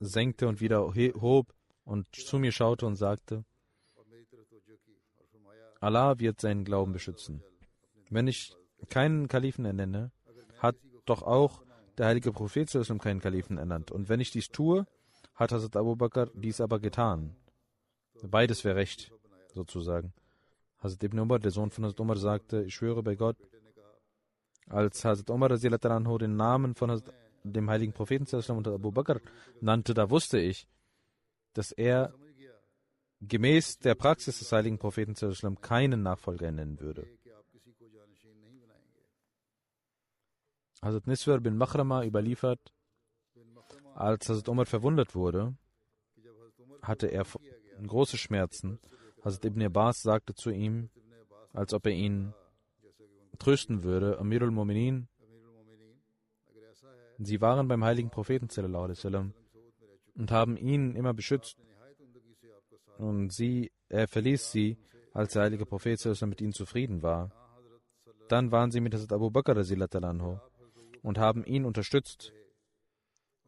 [0.00, 3.44] senkte und wieder hob und zu mir schaute und sagte,
[5.80, 7.42] Allah wird seinen Glauben beschützen.
[8.10, 8.54] Wenn ich
[8.88, 10.10] keinen Kalifen ernenne,
[10.58, 11.62] hat doch auch
[11.96, 13.90] der heilige Prophet keinen Kalifen ernannt.
[13.90, 14.86] Und wenn ich dies tue,
[15.34, 17.36] hat Hazrat Abu Bakr dies aber getan.
[18.22, 19.12] Beides wäre recht,
[19.54, 20.12] sozusagen.
[20.78, 23.36] Hazrat Ibn Umar, der Sohn von Hazrat Umar, sagte, ich schwöre bei Gott,
[24.68, 27.14] als Hazrat Umar den Namen von Hazrat,
[27.44, 29.20] dem heiligen Propheten und Abu Bakr
[29.60, 30.66] nannte, da wusste ich,
[31.52, 32.12] dass er
[33.20, 35.14] gemäß der Praxis des heiligen Propheten
[35.60, 37.06] keinen Nachfolger nennen würde.
[40.80, 42.72] Hazrat Niswar bin Mahrama überliefert,
[43.94, 45.56] als Hazrat Umar verwundert wurde,
[46.82, 47.26] hatte er
[47.86, 48.78] große Schmerzen.
[49.24, 50.90] Hazrat Ibn Abbas sagte zu ihm,
[51.52, 52.32] als ob er ihn
[53.38, 55.08] trösten würde, Amirul Mu'minin,
[57.18, 58.48] sie waren beim heiligen Propheten
[60.14, 61.56] und haben ihn immer beschützt
[62.98, 64.76] und sie, er verließ sie,
[65.12, 67.30] als der heilige Prophet mit ihnen zufrieden war.
[68.28, 69.56] Dann waren sie mit Hazrat Abu Bakr
[71.02, 72.32] und haben ihn unterstützt.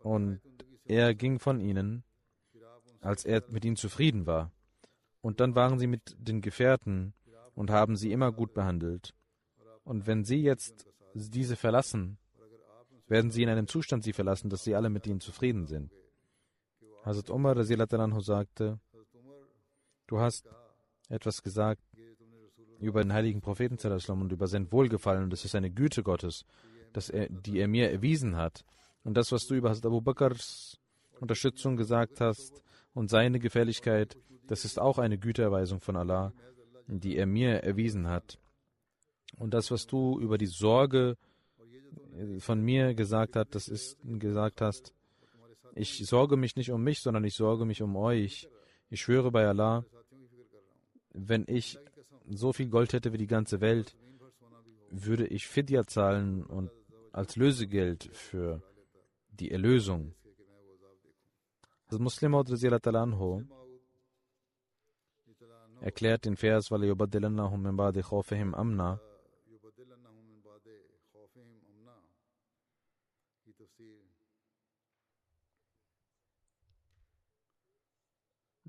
[0.03, 0.41] Und
[0.85, 2.05] er ging von ihnen,
[3.01, 4.53] als er mit ihnen zufrieden war.
[5.21, 7.13] Und dann waren sie mit den Gefährten
[7.55, 9.15] und haben sie immer gut behandelt.
[9.85, 12.19] Und wenn sie jetzt diese verlassen,
[13.07, 15.93] werden sie in einem Zustand sie verlassen, dass sie alle mit ihnen zufrieden sind.
[17.05, 18.81] Hazrat Umar sagte,
[20.11, 20.49] du hast
[21.09, 21.81] etwas gesagt
[22.81, 26.45] über den heiligen Propheten und über sein Wohlgefallen und das ist eine Güte Gottes,
[26.93, 28.65] dass er, die er mir erwiesen hat.
[29.05, 30.79] Und das, was du über Abu Bakrs
[31.21, 32.63] Unterstützung gesagt hast
[32.95, 36.33] und seine Gefälligkeit, das ist auch eine Güterweisung von Allah,
[36.87, 38.39] die er mir erwiesen hat.
[39.37, 41.17] Und das, was du über die Sorge
[42.39, 44.93] von mir gesagt hast, das ist gesagt hast,
[45.75, 48.49] ich sorge mich nicht um mich, sondern ich sorge mich um euch.
[48.93, 49.85] Ich schwöre bei Allah,
[51.13, 51.79] wenn ich
[52.29, 53.97] so viel Gold hätte wie die ganze Welt,
[54.91, 56.71] würde ich Fidya zahlen und
[57.13, 58.63] als Lösegeld für
[59.31, 60.15] die Erlösung.
[61.89, 63.45] Das Muslim anhu
[65.81, 66.71] erklärt den Vers,
[68.55, 69.01] amna.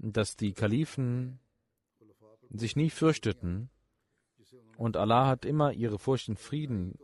[0.02, 1.40] Dass die Kalifen
[2.50, 3.70] sich nie fürchteten
[4.78, 6.98] und Allah hat immer ihre Furcht in Frieden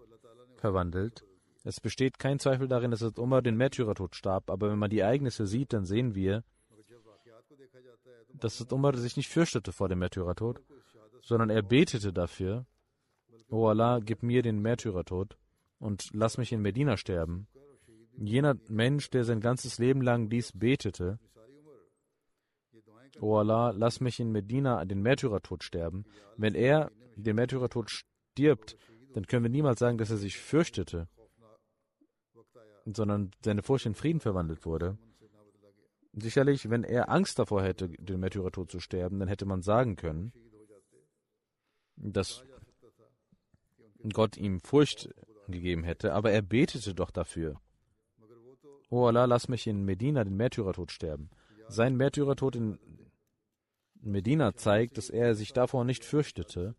[0.55, 1.23] verwandelt.
[1.63, 5.45] Es besteht kein Zweifel darin, dass Umar den Märtyrertod starb, aber wenn man die Ereignisse
[5.45, 6.43] sieht, dann sehen wir,
[8.33, 10.61] dass Umar sich nicht fürchtete vor dem Märtyrertod,
[11.21, 12.65] sondern er betete dafür,
[13.49, 15.37] O Allah, gib mir den Märtyrertod
[15.79, 17.47] und lass mich in Medina sterben.
[18.17, 21.19] Jener Mensch, der sein ganzes Leben lang dies betete,
[23.19, 26.05] O Allah, lass mich in Medina den Märtyrertod sterben.
[26.35, 28.77] Wenn er den Märtyrertod stirbt,
[29.13, 31.07] dann können wir niemals sagen, dass er sich fürchtete,
[32.85, 34.97] sondern seine Furcht in Frieden verwandelt wurde.
[36.13, 40.31] Sicherlich, wenn er Angst davor hätte, den Märtyrertod zu sterben, dann hätte man sagen können,
[41.95, 42.43] dass
[44.13, 45.09] Gott ihm Furcht
[45.47, 47.59] gegeben hätte, aber er betete doch dafür.
[48.89, 51.29] O Allah, lass mich in Medina den Märtyrertod sterben.
[51.67, 52.79] Sein Märtyrertod in
[54.01, 56.75] Medina zeigt, dass er sich davor nicht fürchtete,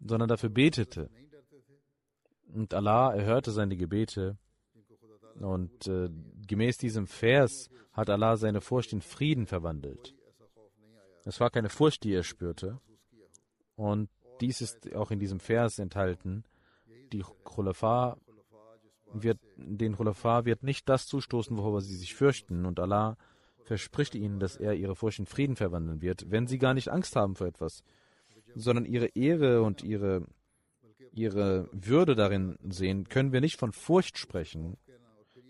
[0.00, 1.10] sondern dafür betete.
[2.52, 4.38] Und Allah erhörte seine Gebete.
[5.40, 6.08] Und äh,
[6.46, 10.14] gemäß diesem Vers hat Allah seine Furcht in Frieden verwandelt.
[11.24, 12.80] Es war keine Furcht, die er spürte.
[13.76, 14.08] Und
[14.40, 16.44] dies ist auch in diesem Vers enthalten.
[17.12, 18.16] Die Khulafa
[19.12, 22.66] wird, den Khulafa wird nicht das zustoßen, worüber sie sich fürchten.
[22.66, 23.16] Und Allah
[23.68, 27.14] verspricht ihnen, dass er ihre Furcht in Frieden verwandeln wird, wenn sie gar nicht Angst
[27.16, 27.84] haben vor etwas,
[28.54, 30.26] sondern ihre Ehre und ihre,
[31.12, 34.78] ihre Würde darin sehen, können wir nicht von Furcht sprechen,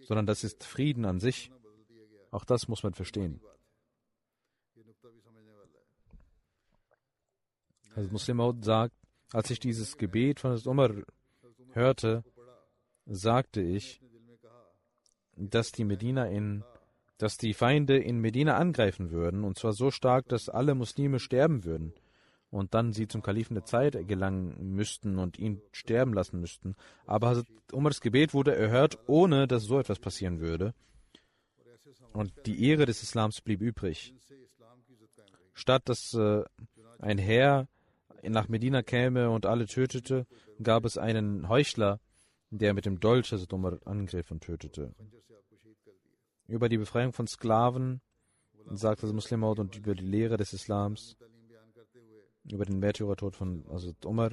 [0.00, 1.52] sondern das ist Frieden an sich.
[2.32, 3.40] Auch das muss man verstehen.
[7.94, 8.94] Also Muslim sagt,
[9.32, 10.90] als ich dieses Gebet von Umar
[11.72, 12.24] hörte,
[13.06, 14.00] sagte ich,
[15.36, 16.64] dass die Medina in
[17.18, 21.64] dass die Feinde in Medina angreifen würden, und zwar so stark, dass alle Muslime sterben
[21.64, 21.92] würden,
[22.50, 26.76] und dann sie zum Kalifen der Zeit gelangen müssten und ihn sterben lassen müssten.
[27.06, 30.72] Aber Umars Gebet wurde erhört, ohne dass so etwas passieren würde.
[32.14, 34.14] Und die Ehre des Islams blieb übrig.
[35.52, 36.42] Statt dass äh,
[37.00, 37.68] ein Herr
[38.22, 40.26] nach Medina käme und alle tötete,
[40.62, 42.00] gab es einen Heuchler,
[42.50, 44.94] der mit dem Dolch Hazrat Umar angriff und tötete
[46.48, 48.00] über die Befreiung von Sklaven,
[48.70, 51.16] sagt das Muslimmaut und über die Lehre des Islams,
[52.44, 54.32] über den Märtyrertod von Hazrat Umar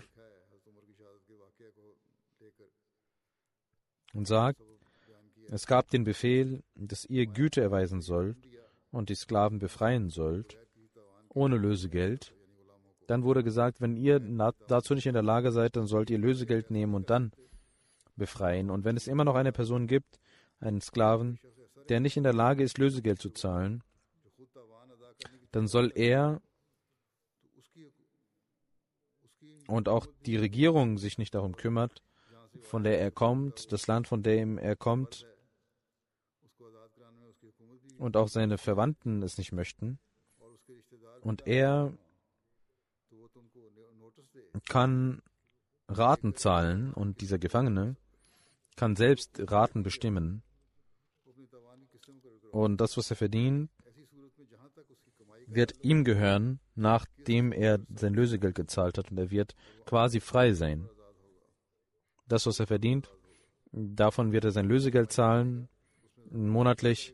[4.13, 4.61] und sagt,
[5.51, 8.37] es gab den Befehl, dass ihr Güte erweisen sollt
[8.91, 10.57] und die Sklaven befreien sollt,
[11.29, 12.33] ohne Lösegeld.
[13.07, 14.19] Dann wurde gesagt, wenn ihr
[14.67, 17.31] dazu nicht in der Lage seid, dann sollt ihr Lösegeld nehmen und dann
[18.15, 18.71] befreien.
[18.71, 20.19] Und wenn es immer noch eine Person gibt,
[20.59, 21.37] einen Sklaven,
[21.89, 23.83] der nicht in der Lage ist, Lösegeld zu zahlen,
[25.51, 26.41] dann soll er
[29.67, 32.03] und auch die Regierung sich nicht darum kümmert,
[32.61, 35.25] von der er kommt, das Land, von dem er kommt,
[37.97, 39.99] und auch seine Verwandten es nicht möchten.
[41.21, 41.93] Und er
[44.67, 45.21] kann
[45.87, 47.95] Raten zahlen und dieser Gefangene
[48.75, 50.43] kann selbst Raten bestimmen.
[52.55, 53.69] Und das, was er verdient,
[55.45, 59.11] wird ihm gehören, nachdem er sein Lösegeld gezahlt hat.
[59.11, 60.87] Und er wird quasi frei sein.
[62.29, 63.11] Das, was er verdient,
[63.73, 65.67] davon wird er sein Lösegeld zahlen,
[66.31, 67.13] monatlich.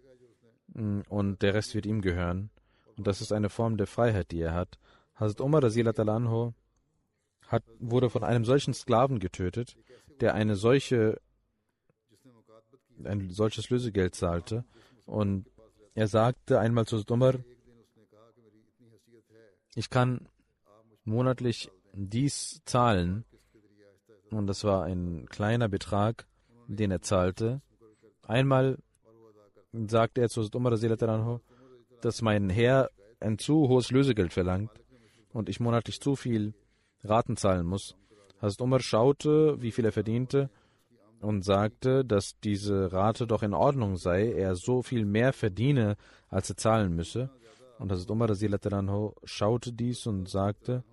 [1.09, 2.51] Und der Rest wird ihm gehören.
[2.95, 4.77] Und das ist eine Form der Freiheit, die er hat.
[5.15, 6.53] Hazrat Umar Anho
[7.47, 9.75] hat, wurde von einem solchen Sklaven getötet,
[10.19, 11.19] der eine solche,
[13.03, 14.65] ein solches Lösegeld zahlte
[15.05, 15.45] und
[15.93, 17.35] er sagte einmal zu Umar,
[19.75, 20.27] ich kann
[21.03, 23.25] monatlich dies zahlen.
[24.29, 26.25] Und das war ein kleiner Betrag,
[26.67, 27.61] den er zahlte.
[28.23, 28.77] Einmal
[29.73, 30.71] sagte er zu Umar,
[32.01, 32.89] dass mein Herr
[33.19, 34.71] ein zu hohes Lösegeld verlangt
[35.33, 36.53] und ich monatlich zu viel
[37.03, 37.95] Raten zahlen muss.
[38.41, 40.49] Hazrat Umar schaute, wie viel er verdiente
[41.21, 45.95] und sagte, dass diese Rate doch in Ordnung sei, er so viel mehr verdiene,
[46.29, 47.29] als er zahlen müsse.
[47.77, 50.83] Und Hazrat Umar schaute dies und sagte,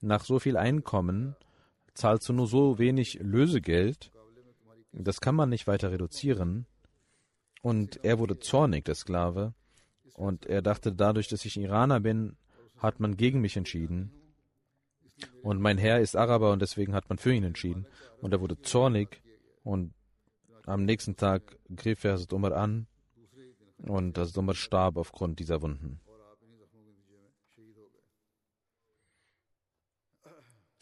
[0.00, 1.36] nach so viel Einkommen
[1.94, 4.10] zahlst du nur so wenig Lösegeld,
[4.92, 6.66] das kann man nicht weiter reduzieren.
[7.62, 9.54] Und er wurde zornig, der Sklave,
[10.14, 12.36] und er dachte, dadurch, dass ich Iraner bin,
[12.78, 14.12] hat man gegen mich entschieden.
[15.42, 17.86] Und mein Herr ist Araber und deswegen hat man für ihn entschieden.
[18.20, 19.22] Und er wurde zornig
[19.68, 19.92] und
[20.64, 22.86] am nächsten Tag griff er Hazrat Umar an
[23.76, 26.00] und Hazrat Umar starb aufgrund dieser Wunden.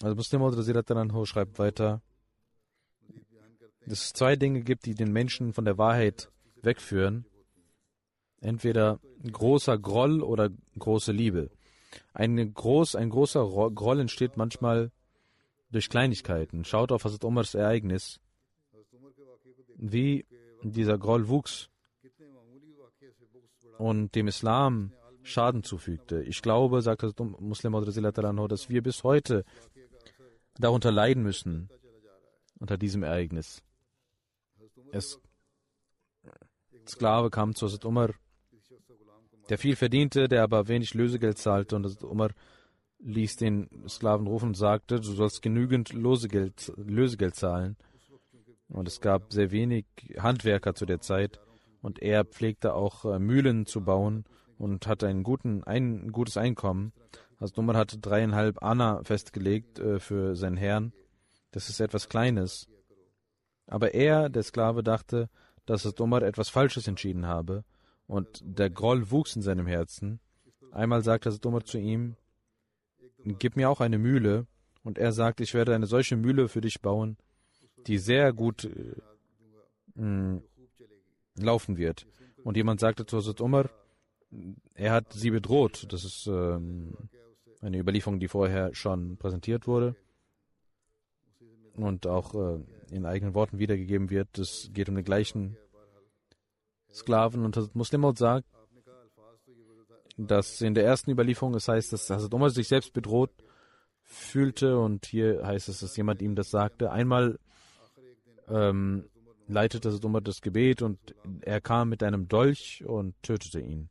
[0.00, 2.00] Also Muslim Anho schreibt weiter,
[3.86, 6.30] dass es zwei Dinge gibt, die den Menschen von der Wahrheit
[6.62, 7.24] wegführen.
[8.40, 9.00] Entweder
[9.32, 11.50] großer Groll oder große Liebe.
[12.12, 14.92] Eine groß, ein großer Groll entsteht manchmal
[15.70, 16.64] durch Kleinigkeiten.
[16.64, 18.20] Schaut auf Hazrat Omars Ereignis,
[19.76, 20.26] wie
[20.62, 21.68] dieser Groll wuchs
[23.78, 26.22] und dem Islam Schaden zufügte.
[26.22, 29.44] Ich glaube, sagt Hazrat Muslim dass wir bis heute
[30.54, 31.68] darunter leiden müssen,
[32.58, 33.62] unter diesem Ereignis.
[34.92, 35.20] Es,
[36.86, 38.10] Sklave kam zu Hazrat Umar,
[39.48, 41.76] der viel verdiente, der aber wenig Lösegeld zahlte.
[41.76, 42.30] Und Hazrat Umar
[43.00, 47.76] ließ den Sklaven rufen und sagte, du sollst genügend Lösegeld, Lösegeld zahlen.
[48.68, 49.86] Und es gab sehr wenig
[50.18, 51.40] Handwerker zu der Zeit.
[51.82, 54.24] Und er pflegte auch äh, Mühlen zu bauen
[54.58, 56.92] und hatte guten, ein gutes Einkommen.
[57.38, 60.92] Also Umar hatte dreieinhalb Anna festgelegt äh, für seinen Herrn.
[61.52, 62.66] Das ist etwas Kleines.
[63.66, 65.28] Aber er, der Sklave, dachte,
[65.64, 67.64] dass Umar etwas Falsches entschieden habe.
[68.06, 70.20] Und der Groll wuchs in seinem Herzen.
[70.70, 72.16] Einmal sagte Umar zu ihm,
[73.24, 74.46] gib mir auch eine Mühle.
[74.82, 77.16] Und er sagte, ich werde eine solche Mühle für dich bauen,
[77.86, 80.42] die sehr gut äh, mm,
[81.36, 82.06] laufen wird.
[82.44, 83.70] Und jemand sagte zu Hazrat Umar,
[84.74, 85.86] er hat sie bedroht.
[85.90, 86.94] Das ist ähm,
[87.60, 89.96] eine Überlieferung, die vorher schon präsentiert wurde
[91.74, 92.60] und auch äh,
[92.90, 94.38] in eigenen Worten wiedergegeben wird.
[94.38, 95.56] Es geht um den gleichen
[96.92, 97.44] Sklaven.
[97.44, 98.46] Und Hazrat Muslimot sagt,
[100.16, 103.30] dass in der ersten Überlieferung es heißt, dass Hazrat Umar sich selbst bedroht
[104.02, 106.90] fühlte und hier heißt es, dass jemand ihm das sagte.
[106.90, 107.38] Einmal
[108.48, 109.04] ähm,
[109.48, 110.98] leitete Umar das Gebet und
[111.42, 113.88] er kam mit einem Dolch und tötete ihn.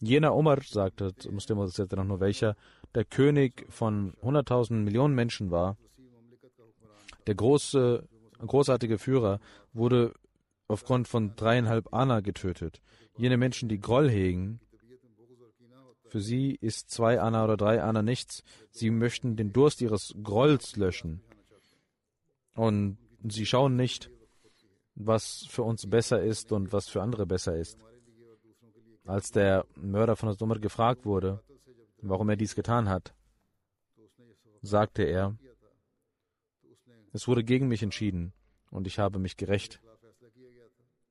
[0.00, 2.56] Jener Umar, sagte Muslim nur welcher,
[2.94, 5.76] der König von 100.000 Millionen Menschen war,
[7.26, 8.06] der große,
[8.38, 9.40] großartige Führer,
[9.72, 10.12] wurde
[10.68, 12.80] aufgrund von dreieinhalb Anna getötet.
[13.16, 14.60] Jene Menschen, die Groll hegen,
[16.08, 18.42] für sie ist zwei Anna oder drei Anna nichts.
[18.70, 21.20] Sie möchten den Durst ihres Grolls löschen.
[22.54, 22.98] Und
[23.32, 24.10] sie schauen nicht,
[24.94, 27.78] was für uns besser ist und was für andere besser ist.
[29.04, 31.42] Als der Mörder von Asumar gefragt wurde,
[32.02, 33.14] warum er dies getan hat,
[34.62, 35.36] sagte er,
[37.12, 38.32] es wurde gegen mich entschieden
[38.70, 39.80] und ich habe mich gerecht.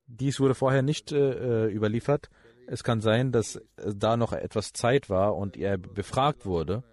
[0.08, 2.30] Dies wurde vorher nicht äh, überliefert.
[2.68, 6.84] Es kann sein, dass da noch etwas Zeit war und er befragt wurde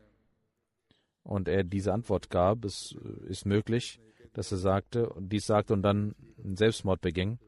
[1.22, 2.64] und er diese Antwort gab.
[2.64, 2.94] Es
[3.26, 4.00] ist möglich,
[4.32, 7.38] dass er sagte dies sagte und dann einen Selbstmord beging.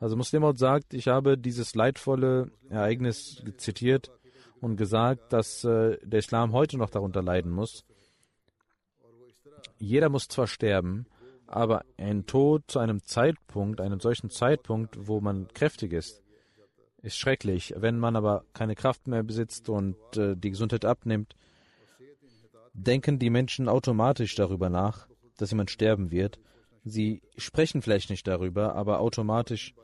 [0.00, 4.12] Also Muslimot sagt, ich habe dieses leidvolle Ereignis zitiert
[4.60, 7.84] und gesagt, dass äh, der Islam heute noch darunter leiden muss.
[9.78, 11.06] Jeder muss zwar sterben,
[11.46, 16.22] aber ein Tod zu einem Zeitpunkt, einem solchen Zeitpunkt, wo man kräftig ist,
[17.02, 17.74] ist schrecklich.
[17.76, 21.34] Wenn man aber keine Kraft mehr besitzt und äh, die Gesundheit abnimmt,
[22.72, 25.07] denken die Menschen automatisch darüber nach,
[25.38, 26.38] dass jemand sterben wird.
[26.84, 29.74] Sie sprechen vielleicht nicht darüber, aber automatisch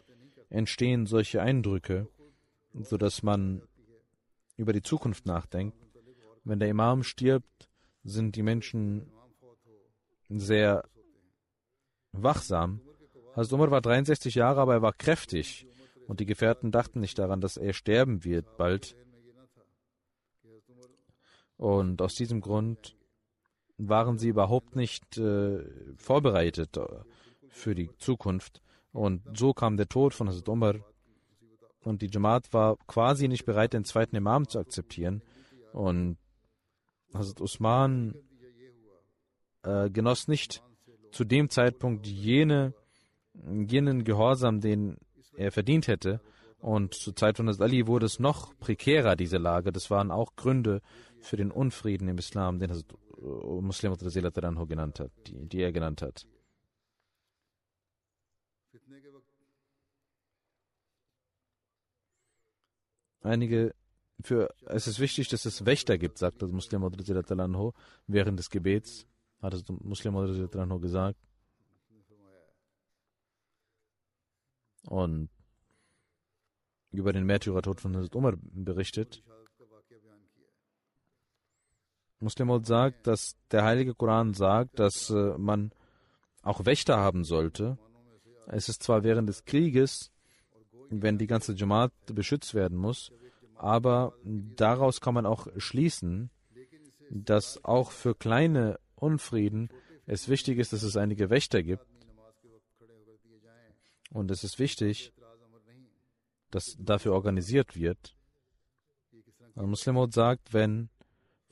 [0.51, 2.09] entstehen solche Eindrücke,
[2.75, 3.63] sodass man
[4.57, 5.77] über die Zukunft nachdenkt.
[6.45, 7.69] Wenn der Imam stirbt,
[8.05, 9.11] sind die Menschen
[10.29, 10.85] sehr
[12.13, 12.81] wachsam.
[13.35, 15.67] Hazrat Umar war 63 Jahre, aber er war kräftig.
[16.07, 18.95] Und die Gefährten dachten nicht daran, dass er sterben wird bald.
[21.57, 22.97] Und aus diesem Grund
[23.79, 25.65] waren sie überhaupt nicht äh,
[25.97, 26.87] vorbereitet äh,
[27.49, 28.61] für die Zukunft.
[28.93, 30.77] Und so kam der Tod von Hazrat Umar.
[31.81, 35.23] Und die Jamaat war quasi nicht bereit, den zweiten Imam zu akzeptieren.
[35.73, 36.17] Und
[37.13, 38.15] Hazrat Usman
[39.63, 40.63] äh, genoss nicht
[41.11, 42.75] zu dem Zeitpunkt jene,
[43.35, 44.97] jenen Gehorsam, den
[45.37, 46.21] er verdient hätte.
[46.59, 49.73] Und zur Zeit von Hazrat Ali wurde es noch prekärer, diese Lage.
[49.73, 50.81] Das waren auch Gründe
[51.21, 52.95] für den Unfrieden im Islam, den Hazrat
[53.25, 53.93] Muslim
[54.67, 56.27] genannt hat, die, die er genannt hat.
[63.23, 63.75] Einige
[64.21, 66.83] für es ist wichtig, dass es Wächter gibt, sagt das Muslim
[68.07, 69.07] während des Gebets,
[69.41, 70.15] hat das Muslim
[70.81, 71.19] gesagt.
[74.87, 75.31] Und
[76.91, 79.23] über den Märtyrertod von Hazrat Umar berichtet.
[82.25, 85.73] Muslim sagt, dass der Heilige Koran sagt, dass äh, man
[86.43, 87.79] auch Wächter haben sollte.
[88.47, 90.11] Es ist zwar während des Krieges,
[90.91, 93.13] wenn die ganze Jamaat beschützt werden muss,
[93.57, 96.31] aber daraus kann man auch schließen,
[97.11, 99.69] dass auch für kleine Unfrieden
[100.07, 101.87] es wichtig ist, dass es einige Wächter gibt.
[104.11, 105.13] Und es ist wichtig,
[106.51, 108.17] dass dafür organisiert wird.
[109.55, 110.89] Muslimot sagt, wenn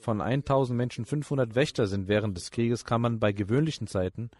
[0.03, 4.31] von 1000 Menschen 500 Wächter sind während des Krieges, kann man bei gewöhnlichen Zeiten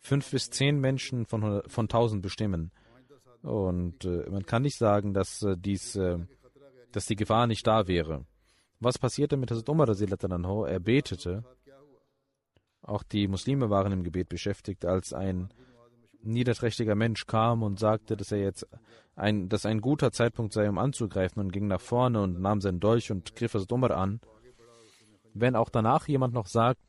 [0.00, 2.72] 5 bis 10 Menschen von, von 1000 bestimmen.
[3.42, 6.18] Und äh, man kann nicht sagen, dass äh, dies äh,
[6.92, 8.24] dass die Gefahr nicht da wäre.
[8.80, 9.88] Was passierte mit Hazrat Umar?
[9.88, 11.44] Er betete.
[12.82, 15.52] Auch die Muslime waren im Gebet beschäftigt, als ein
[16.22, 18.66] niederträchtiger Mensch kam und sagte, dass er jetzt
[19.14, 22.80] ein, dass ein guter Zeitpunkt sei, um anzugreifen und ging nach vorne und nahm seinen
[22.80, 24.20] Dolch und griff Hazrat Umar an.
[25.34, 26.80] Wenn auch danach jemand noch sagt,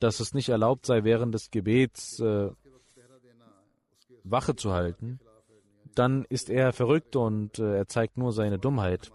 [0.00, 2.50] dass es nicht erlaubt sei, während des Gebets äh,
[4.24, 5.20] Wache zu halten,
[5.94, 9.12] dann ist er verrückt und äh, er zeigt nur seine Dummheit.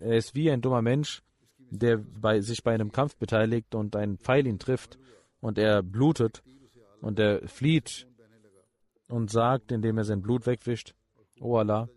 [0.00, 1.22] Er ist wie ein dummer Mensch,
[1.70, 4.98] der bei, sich bei einem Kampf beteiligt und ein Pfeil ihn trifft
[5.40, 6.42] und er blutet
[7.00, 8.06] und er flieht
[9.08, 10.94] und sagt, indem er sein Blut wegwischt,
[11.40, 11.88] O Allah,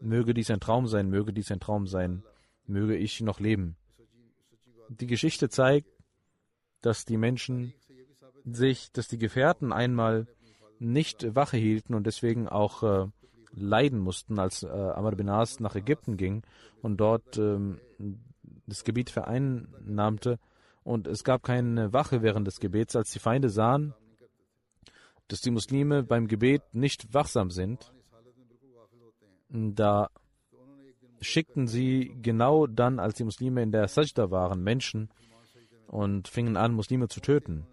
[0.00, 2.22] möge dies ein Traum sein, möge dies ein Traum sein,
[2.66, 3.76] möge ich noch leben.
[4.88, 5.88] Die Geschichte zeigt,
[6.80, 7.72] dass die Menschen
[8.44, 10.26] sich, dass die Gefährten einmal
[10.78, 13.06] nicht Wache hielten und deswegen auch äh,
[13.52, 16.42] leiden mussten, als äh, Amr bin As nach Ägypten ging
[16.82, 17.80] und dort ähm,
[18.66, 20.38] das Gebiet vereinnahmte.
[20.84, 23.94] Und es gab keine Wache während des Gebets, als die Feinde sahen,
[25.28, 27.92] dass die Muslime beim Gebet nicht wachsam sind.
[29.48, 30.10] Da
[31.20, 35.10] schickten sie genau dann, als die Muslime in der Sajda waren, Menschen
[35.86, 37.66] und fingen an, Muslime zu töten.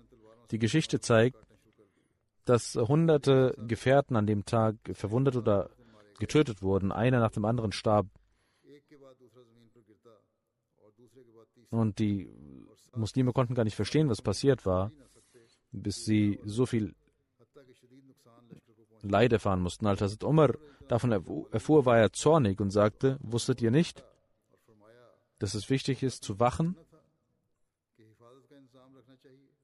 [0.51, 1.37] Die Geschichte zeigt,
[2.45, 5.69] dass hunderte Gefährten an dem Tag verwundet oder
[6.19, 6.91] getötet wurden.
[6.91, 8.07] Einer nach dem anderen starb.
[11.69, 12.29] Und die
[12.95, 14.91] Muslime konnten gar nicht verstehen, was passiert war,
[15.71, 16.93] bis sie so viel
[19.01, 19.87] Leid erfahren mussten.
[19.87, 20.55] Als Hazrat Umar
[20.87, 21.11] davon
[21.51, 24.03] erfuhr, war er zornig und sagte, wusstet ihr nicht,
[25.39, 26.75] dass es wichtig ist zu wachen?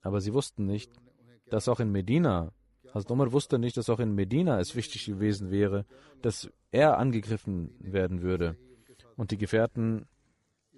[0.02, 0.92] Aber sie wussten nicht,
[1.50, 2.52] dass auch in Medina
[2.94, 5.86] Hazrat Umar wusste nicht, dass auch in Medina es wichtig gewesen wäre,
[6.22, 8.56] dass er angegriffen werden würde.
[9.16, 10.08] Und die Gefährten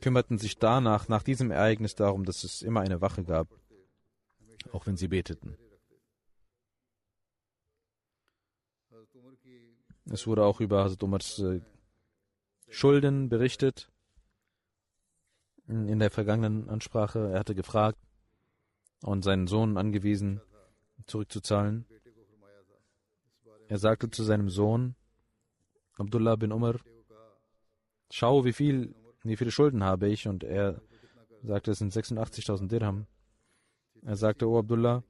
[0.01, 3.47] kümmerten sich danach, nach diesem Ereignis darum, dass es immer eine Wache gab,
[4.73, 5.55] auch wenn sie beteten.
[10.05, 11.61] Es wurde auch über Hazrat Umars äh,
[12.69, 13.89] Schulden berichtet.
[15.67, 17.99] In der vergangenen Ansprache, er hatte gefragt
[19.03, 20.41] und seinen Sohn angewiesen,
[21.05, 21.85] zurückzuzahlen.
[23.67, 24.95] Er sagte zu seinem Sohn,
[25.97, 26.75] Abdullah bin Umar,
[28.11, 30.27] schau, wie viel, wie viele Schulden habe ich.
[30.27, 30.81] Und er
[31.43, 33.07] sagte, es sind 86.000 Dirham.
[34.01, 35.03] Er sagte, oh Abdullah,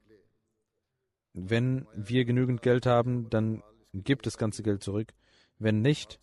[1.33, 3.63] wenn wir genügend Geld haben, dann
[3.93, 5.13] gib das ganze Geld zurück.
[5.59, 6.19] Wenn nicht,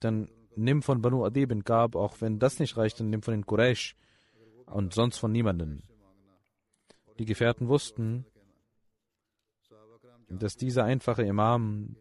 [0.00, 3.32] dann nimm von Banu Adi bin Gab, auch wenn das nicht reicht, dann nimm von
[3.32, 3.96] den Quraysh
[4.66, 5.82] und sonst von niemanden.
[7.18, 8.24] Die Gefährten wussten,
[10.28, 11.96] dass dieser einfache Imam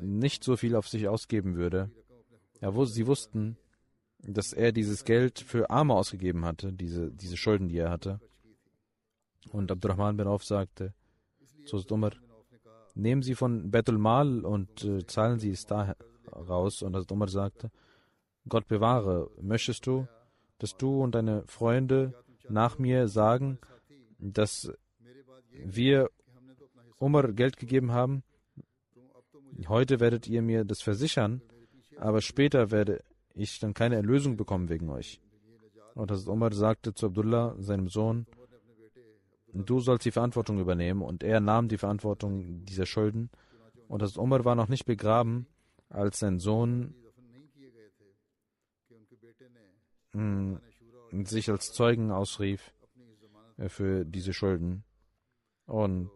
[0.00, 1.90] nicht so viel auf sich ausgeben würde.
[2.60, 3.56] Ja, sie wussten,
[4.18, 8.20] dass er dieses Geld für Arme ausgegeben hatte, diese, diese Schulden, die er hatte.
[9.52, 10.94] Und Abdurrahman bin Auf sagte
[11.64, 12.12] zu Umar,
[12.94, 15.94] nehmen Sie von Betul Mal und äh, zahlen Sie es da
[16.32, 16.82] raus.
[16.82, 17.70] Und Hazrat Umar sagte,
[18.48, 20.06] Gott bewahre, möchtest du,
[20.58, 22.14] dass du und deine Freunde
[22.48, 23.58] nach mir sagen,
[24.18, 24.70] dass
[25.50, 26.10] wir
[26.98, 28.22] Umar Geld gegeben haben,
[29.68, 31.42] heute werdet ihr mir das versichern,
[31.98, 33.02] aber später werde
[33.34, 35.20] ich dann keine Erlösung bekommen wegen euch.
[35.94, 38.26] Und Hazrat Umar sagte zu Abdullah, seinem Sohn,
[39.54, 41.02] du sollst die Verantwortung übernehmen.
[41.02, 43.30] Und er nahm die Verantwortung dieser Schulden.
[43.88, 45.46] Und Hazrat Umar war noch nicht begraben,
[45.88, 46.94] als sein Sohn
[50.12, 50.60] mh,
[51.24, 52.72] sich als Zeugen ausrief
[53.56, 54.84] äh, für diese Schulden.
[55.66, 56.10] Und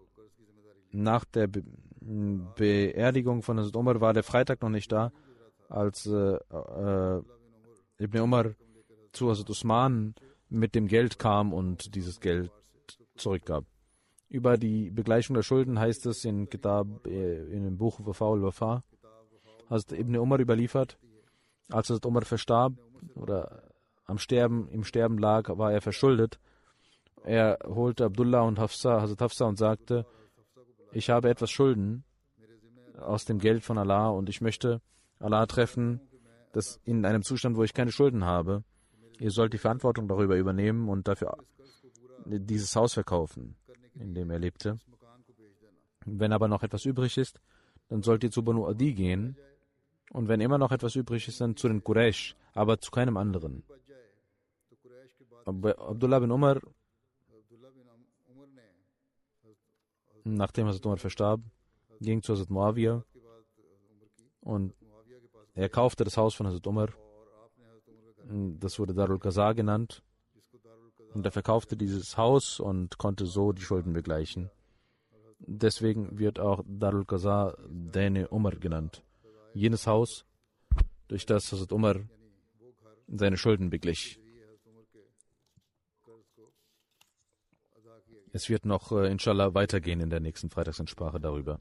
[0.91, 1.63] nach der Be
[2.01, 5.13] Beerdigung von Hazrat Umar war der Freitag noch nicht da,
[5.69, 7.23] als äh, äh,
[7.99, 8.55] Ibn Umar
[9.13, 10.15] zu Hazrat Usman
[10.49, 12.51] mit dem Geld kam und dieses Geld
[13.21, 13.65] zurückgab.
[14.29, 18.85] Über die Begleichung der Schulden heißt es in Kitab, äh, in dem Buch Wafa al-Wafa,
[19.71, 20.99] Hazrat Ibn Umar überliefert,
[21.71, 22.75] als Umar verstarb
[23.15, 23.63] oder
[24.05, 26.39] am Sterben, im Sterben lag, war er verschuldet.
[27.25, 30.07] Er holte Abdullah und Hafsa, Hazrat Hafsa und sagte,
[30.93, 32.05] ich habe etwas Schulden
[32.99, 34.81] aus dem Geld von Allah und ich möchte
[35.21, 36.01] Allah treffen,
[36.53, 38.65] dass in einem Zustand, wo ich keine Schulden habe,
[39.19, 41.37] ihr sollt die Verantwortung darüber übernehmen und dafür
[42.25, 43.57] dieses Haus verkaufen,
[43.95, 44.79] in dem er lebte.
[46.05, 47.41] Wenn aber noch etwas übrig ist,
[47.89, 49.37] dann sollt ihr zu Banu Adi gehen
[50.11, 53.63] und wenn immer noch etwas übrig ist, dann zu den Quraysh, aber zu keinem anderen.
[55.45, 56.61] Abdullah bin Umar,
[60.25, 61.41] nachdem Hazrat Umar verstarb,
[62.01, 63.05] ging zu Hazrat Muawiyah
[64.41, 64.75] und
[65.55, 66.91] er kaufte das Haus von Hazrat Umar.
[68.61, 70.03] Das wurde Darul Qaza genannt.
[71.19, 74.53] Und er verkaufte dieses Haus und konnte so die Schulden begleichen.
[75.41, 79.03] Deswegen wird auch Darul Qaza Dane Umar genannt.
[79.53, 80.25] Jenes Haus,
[81.09, 81.97] durch das Hazrat Umar
[83.09, 84.21] seine Schulden beglich.
[88.31, 91.61] Es wird noch, äh, inshallah, weitergehen in der nächsten Freitagsansprache darüber.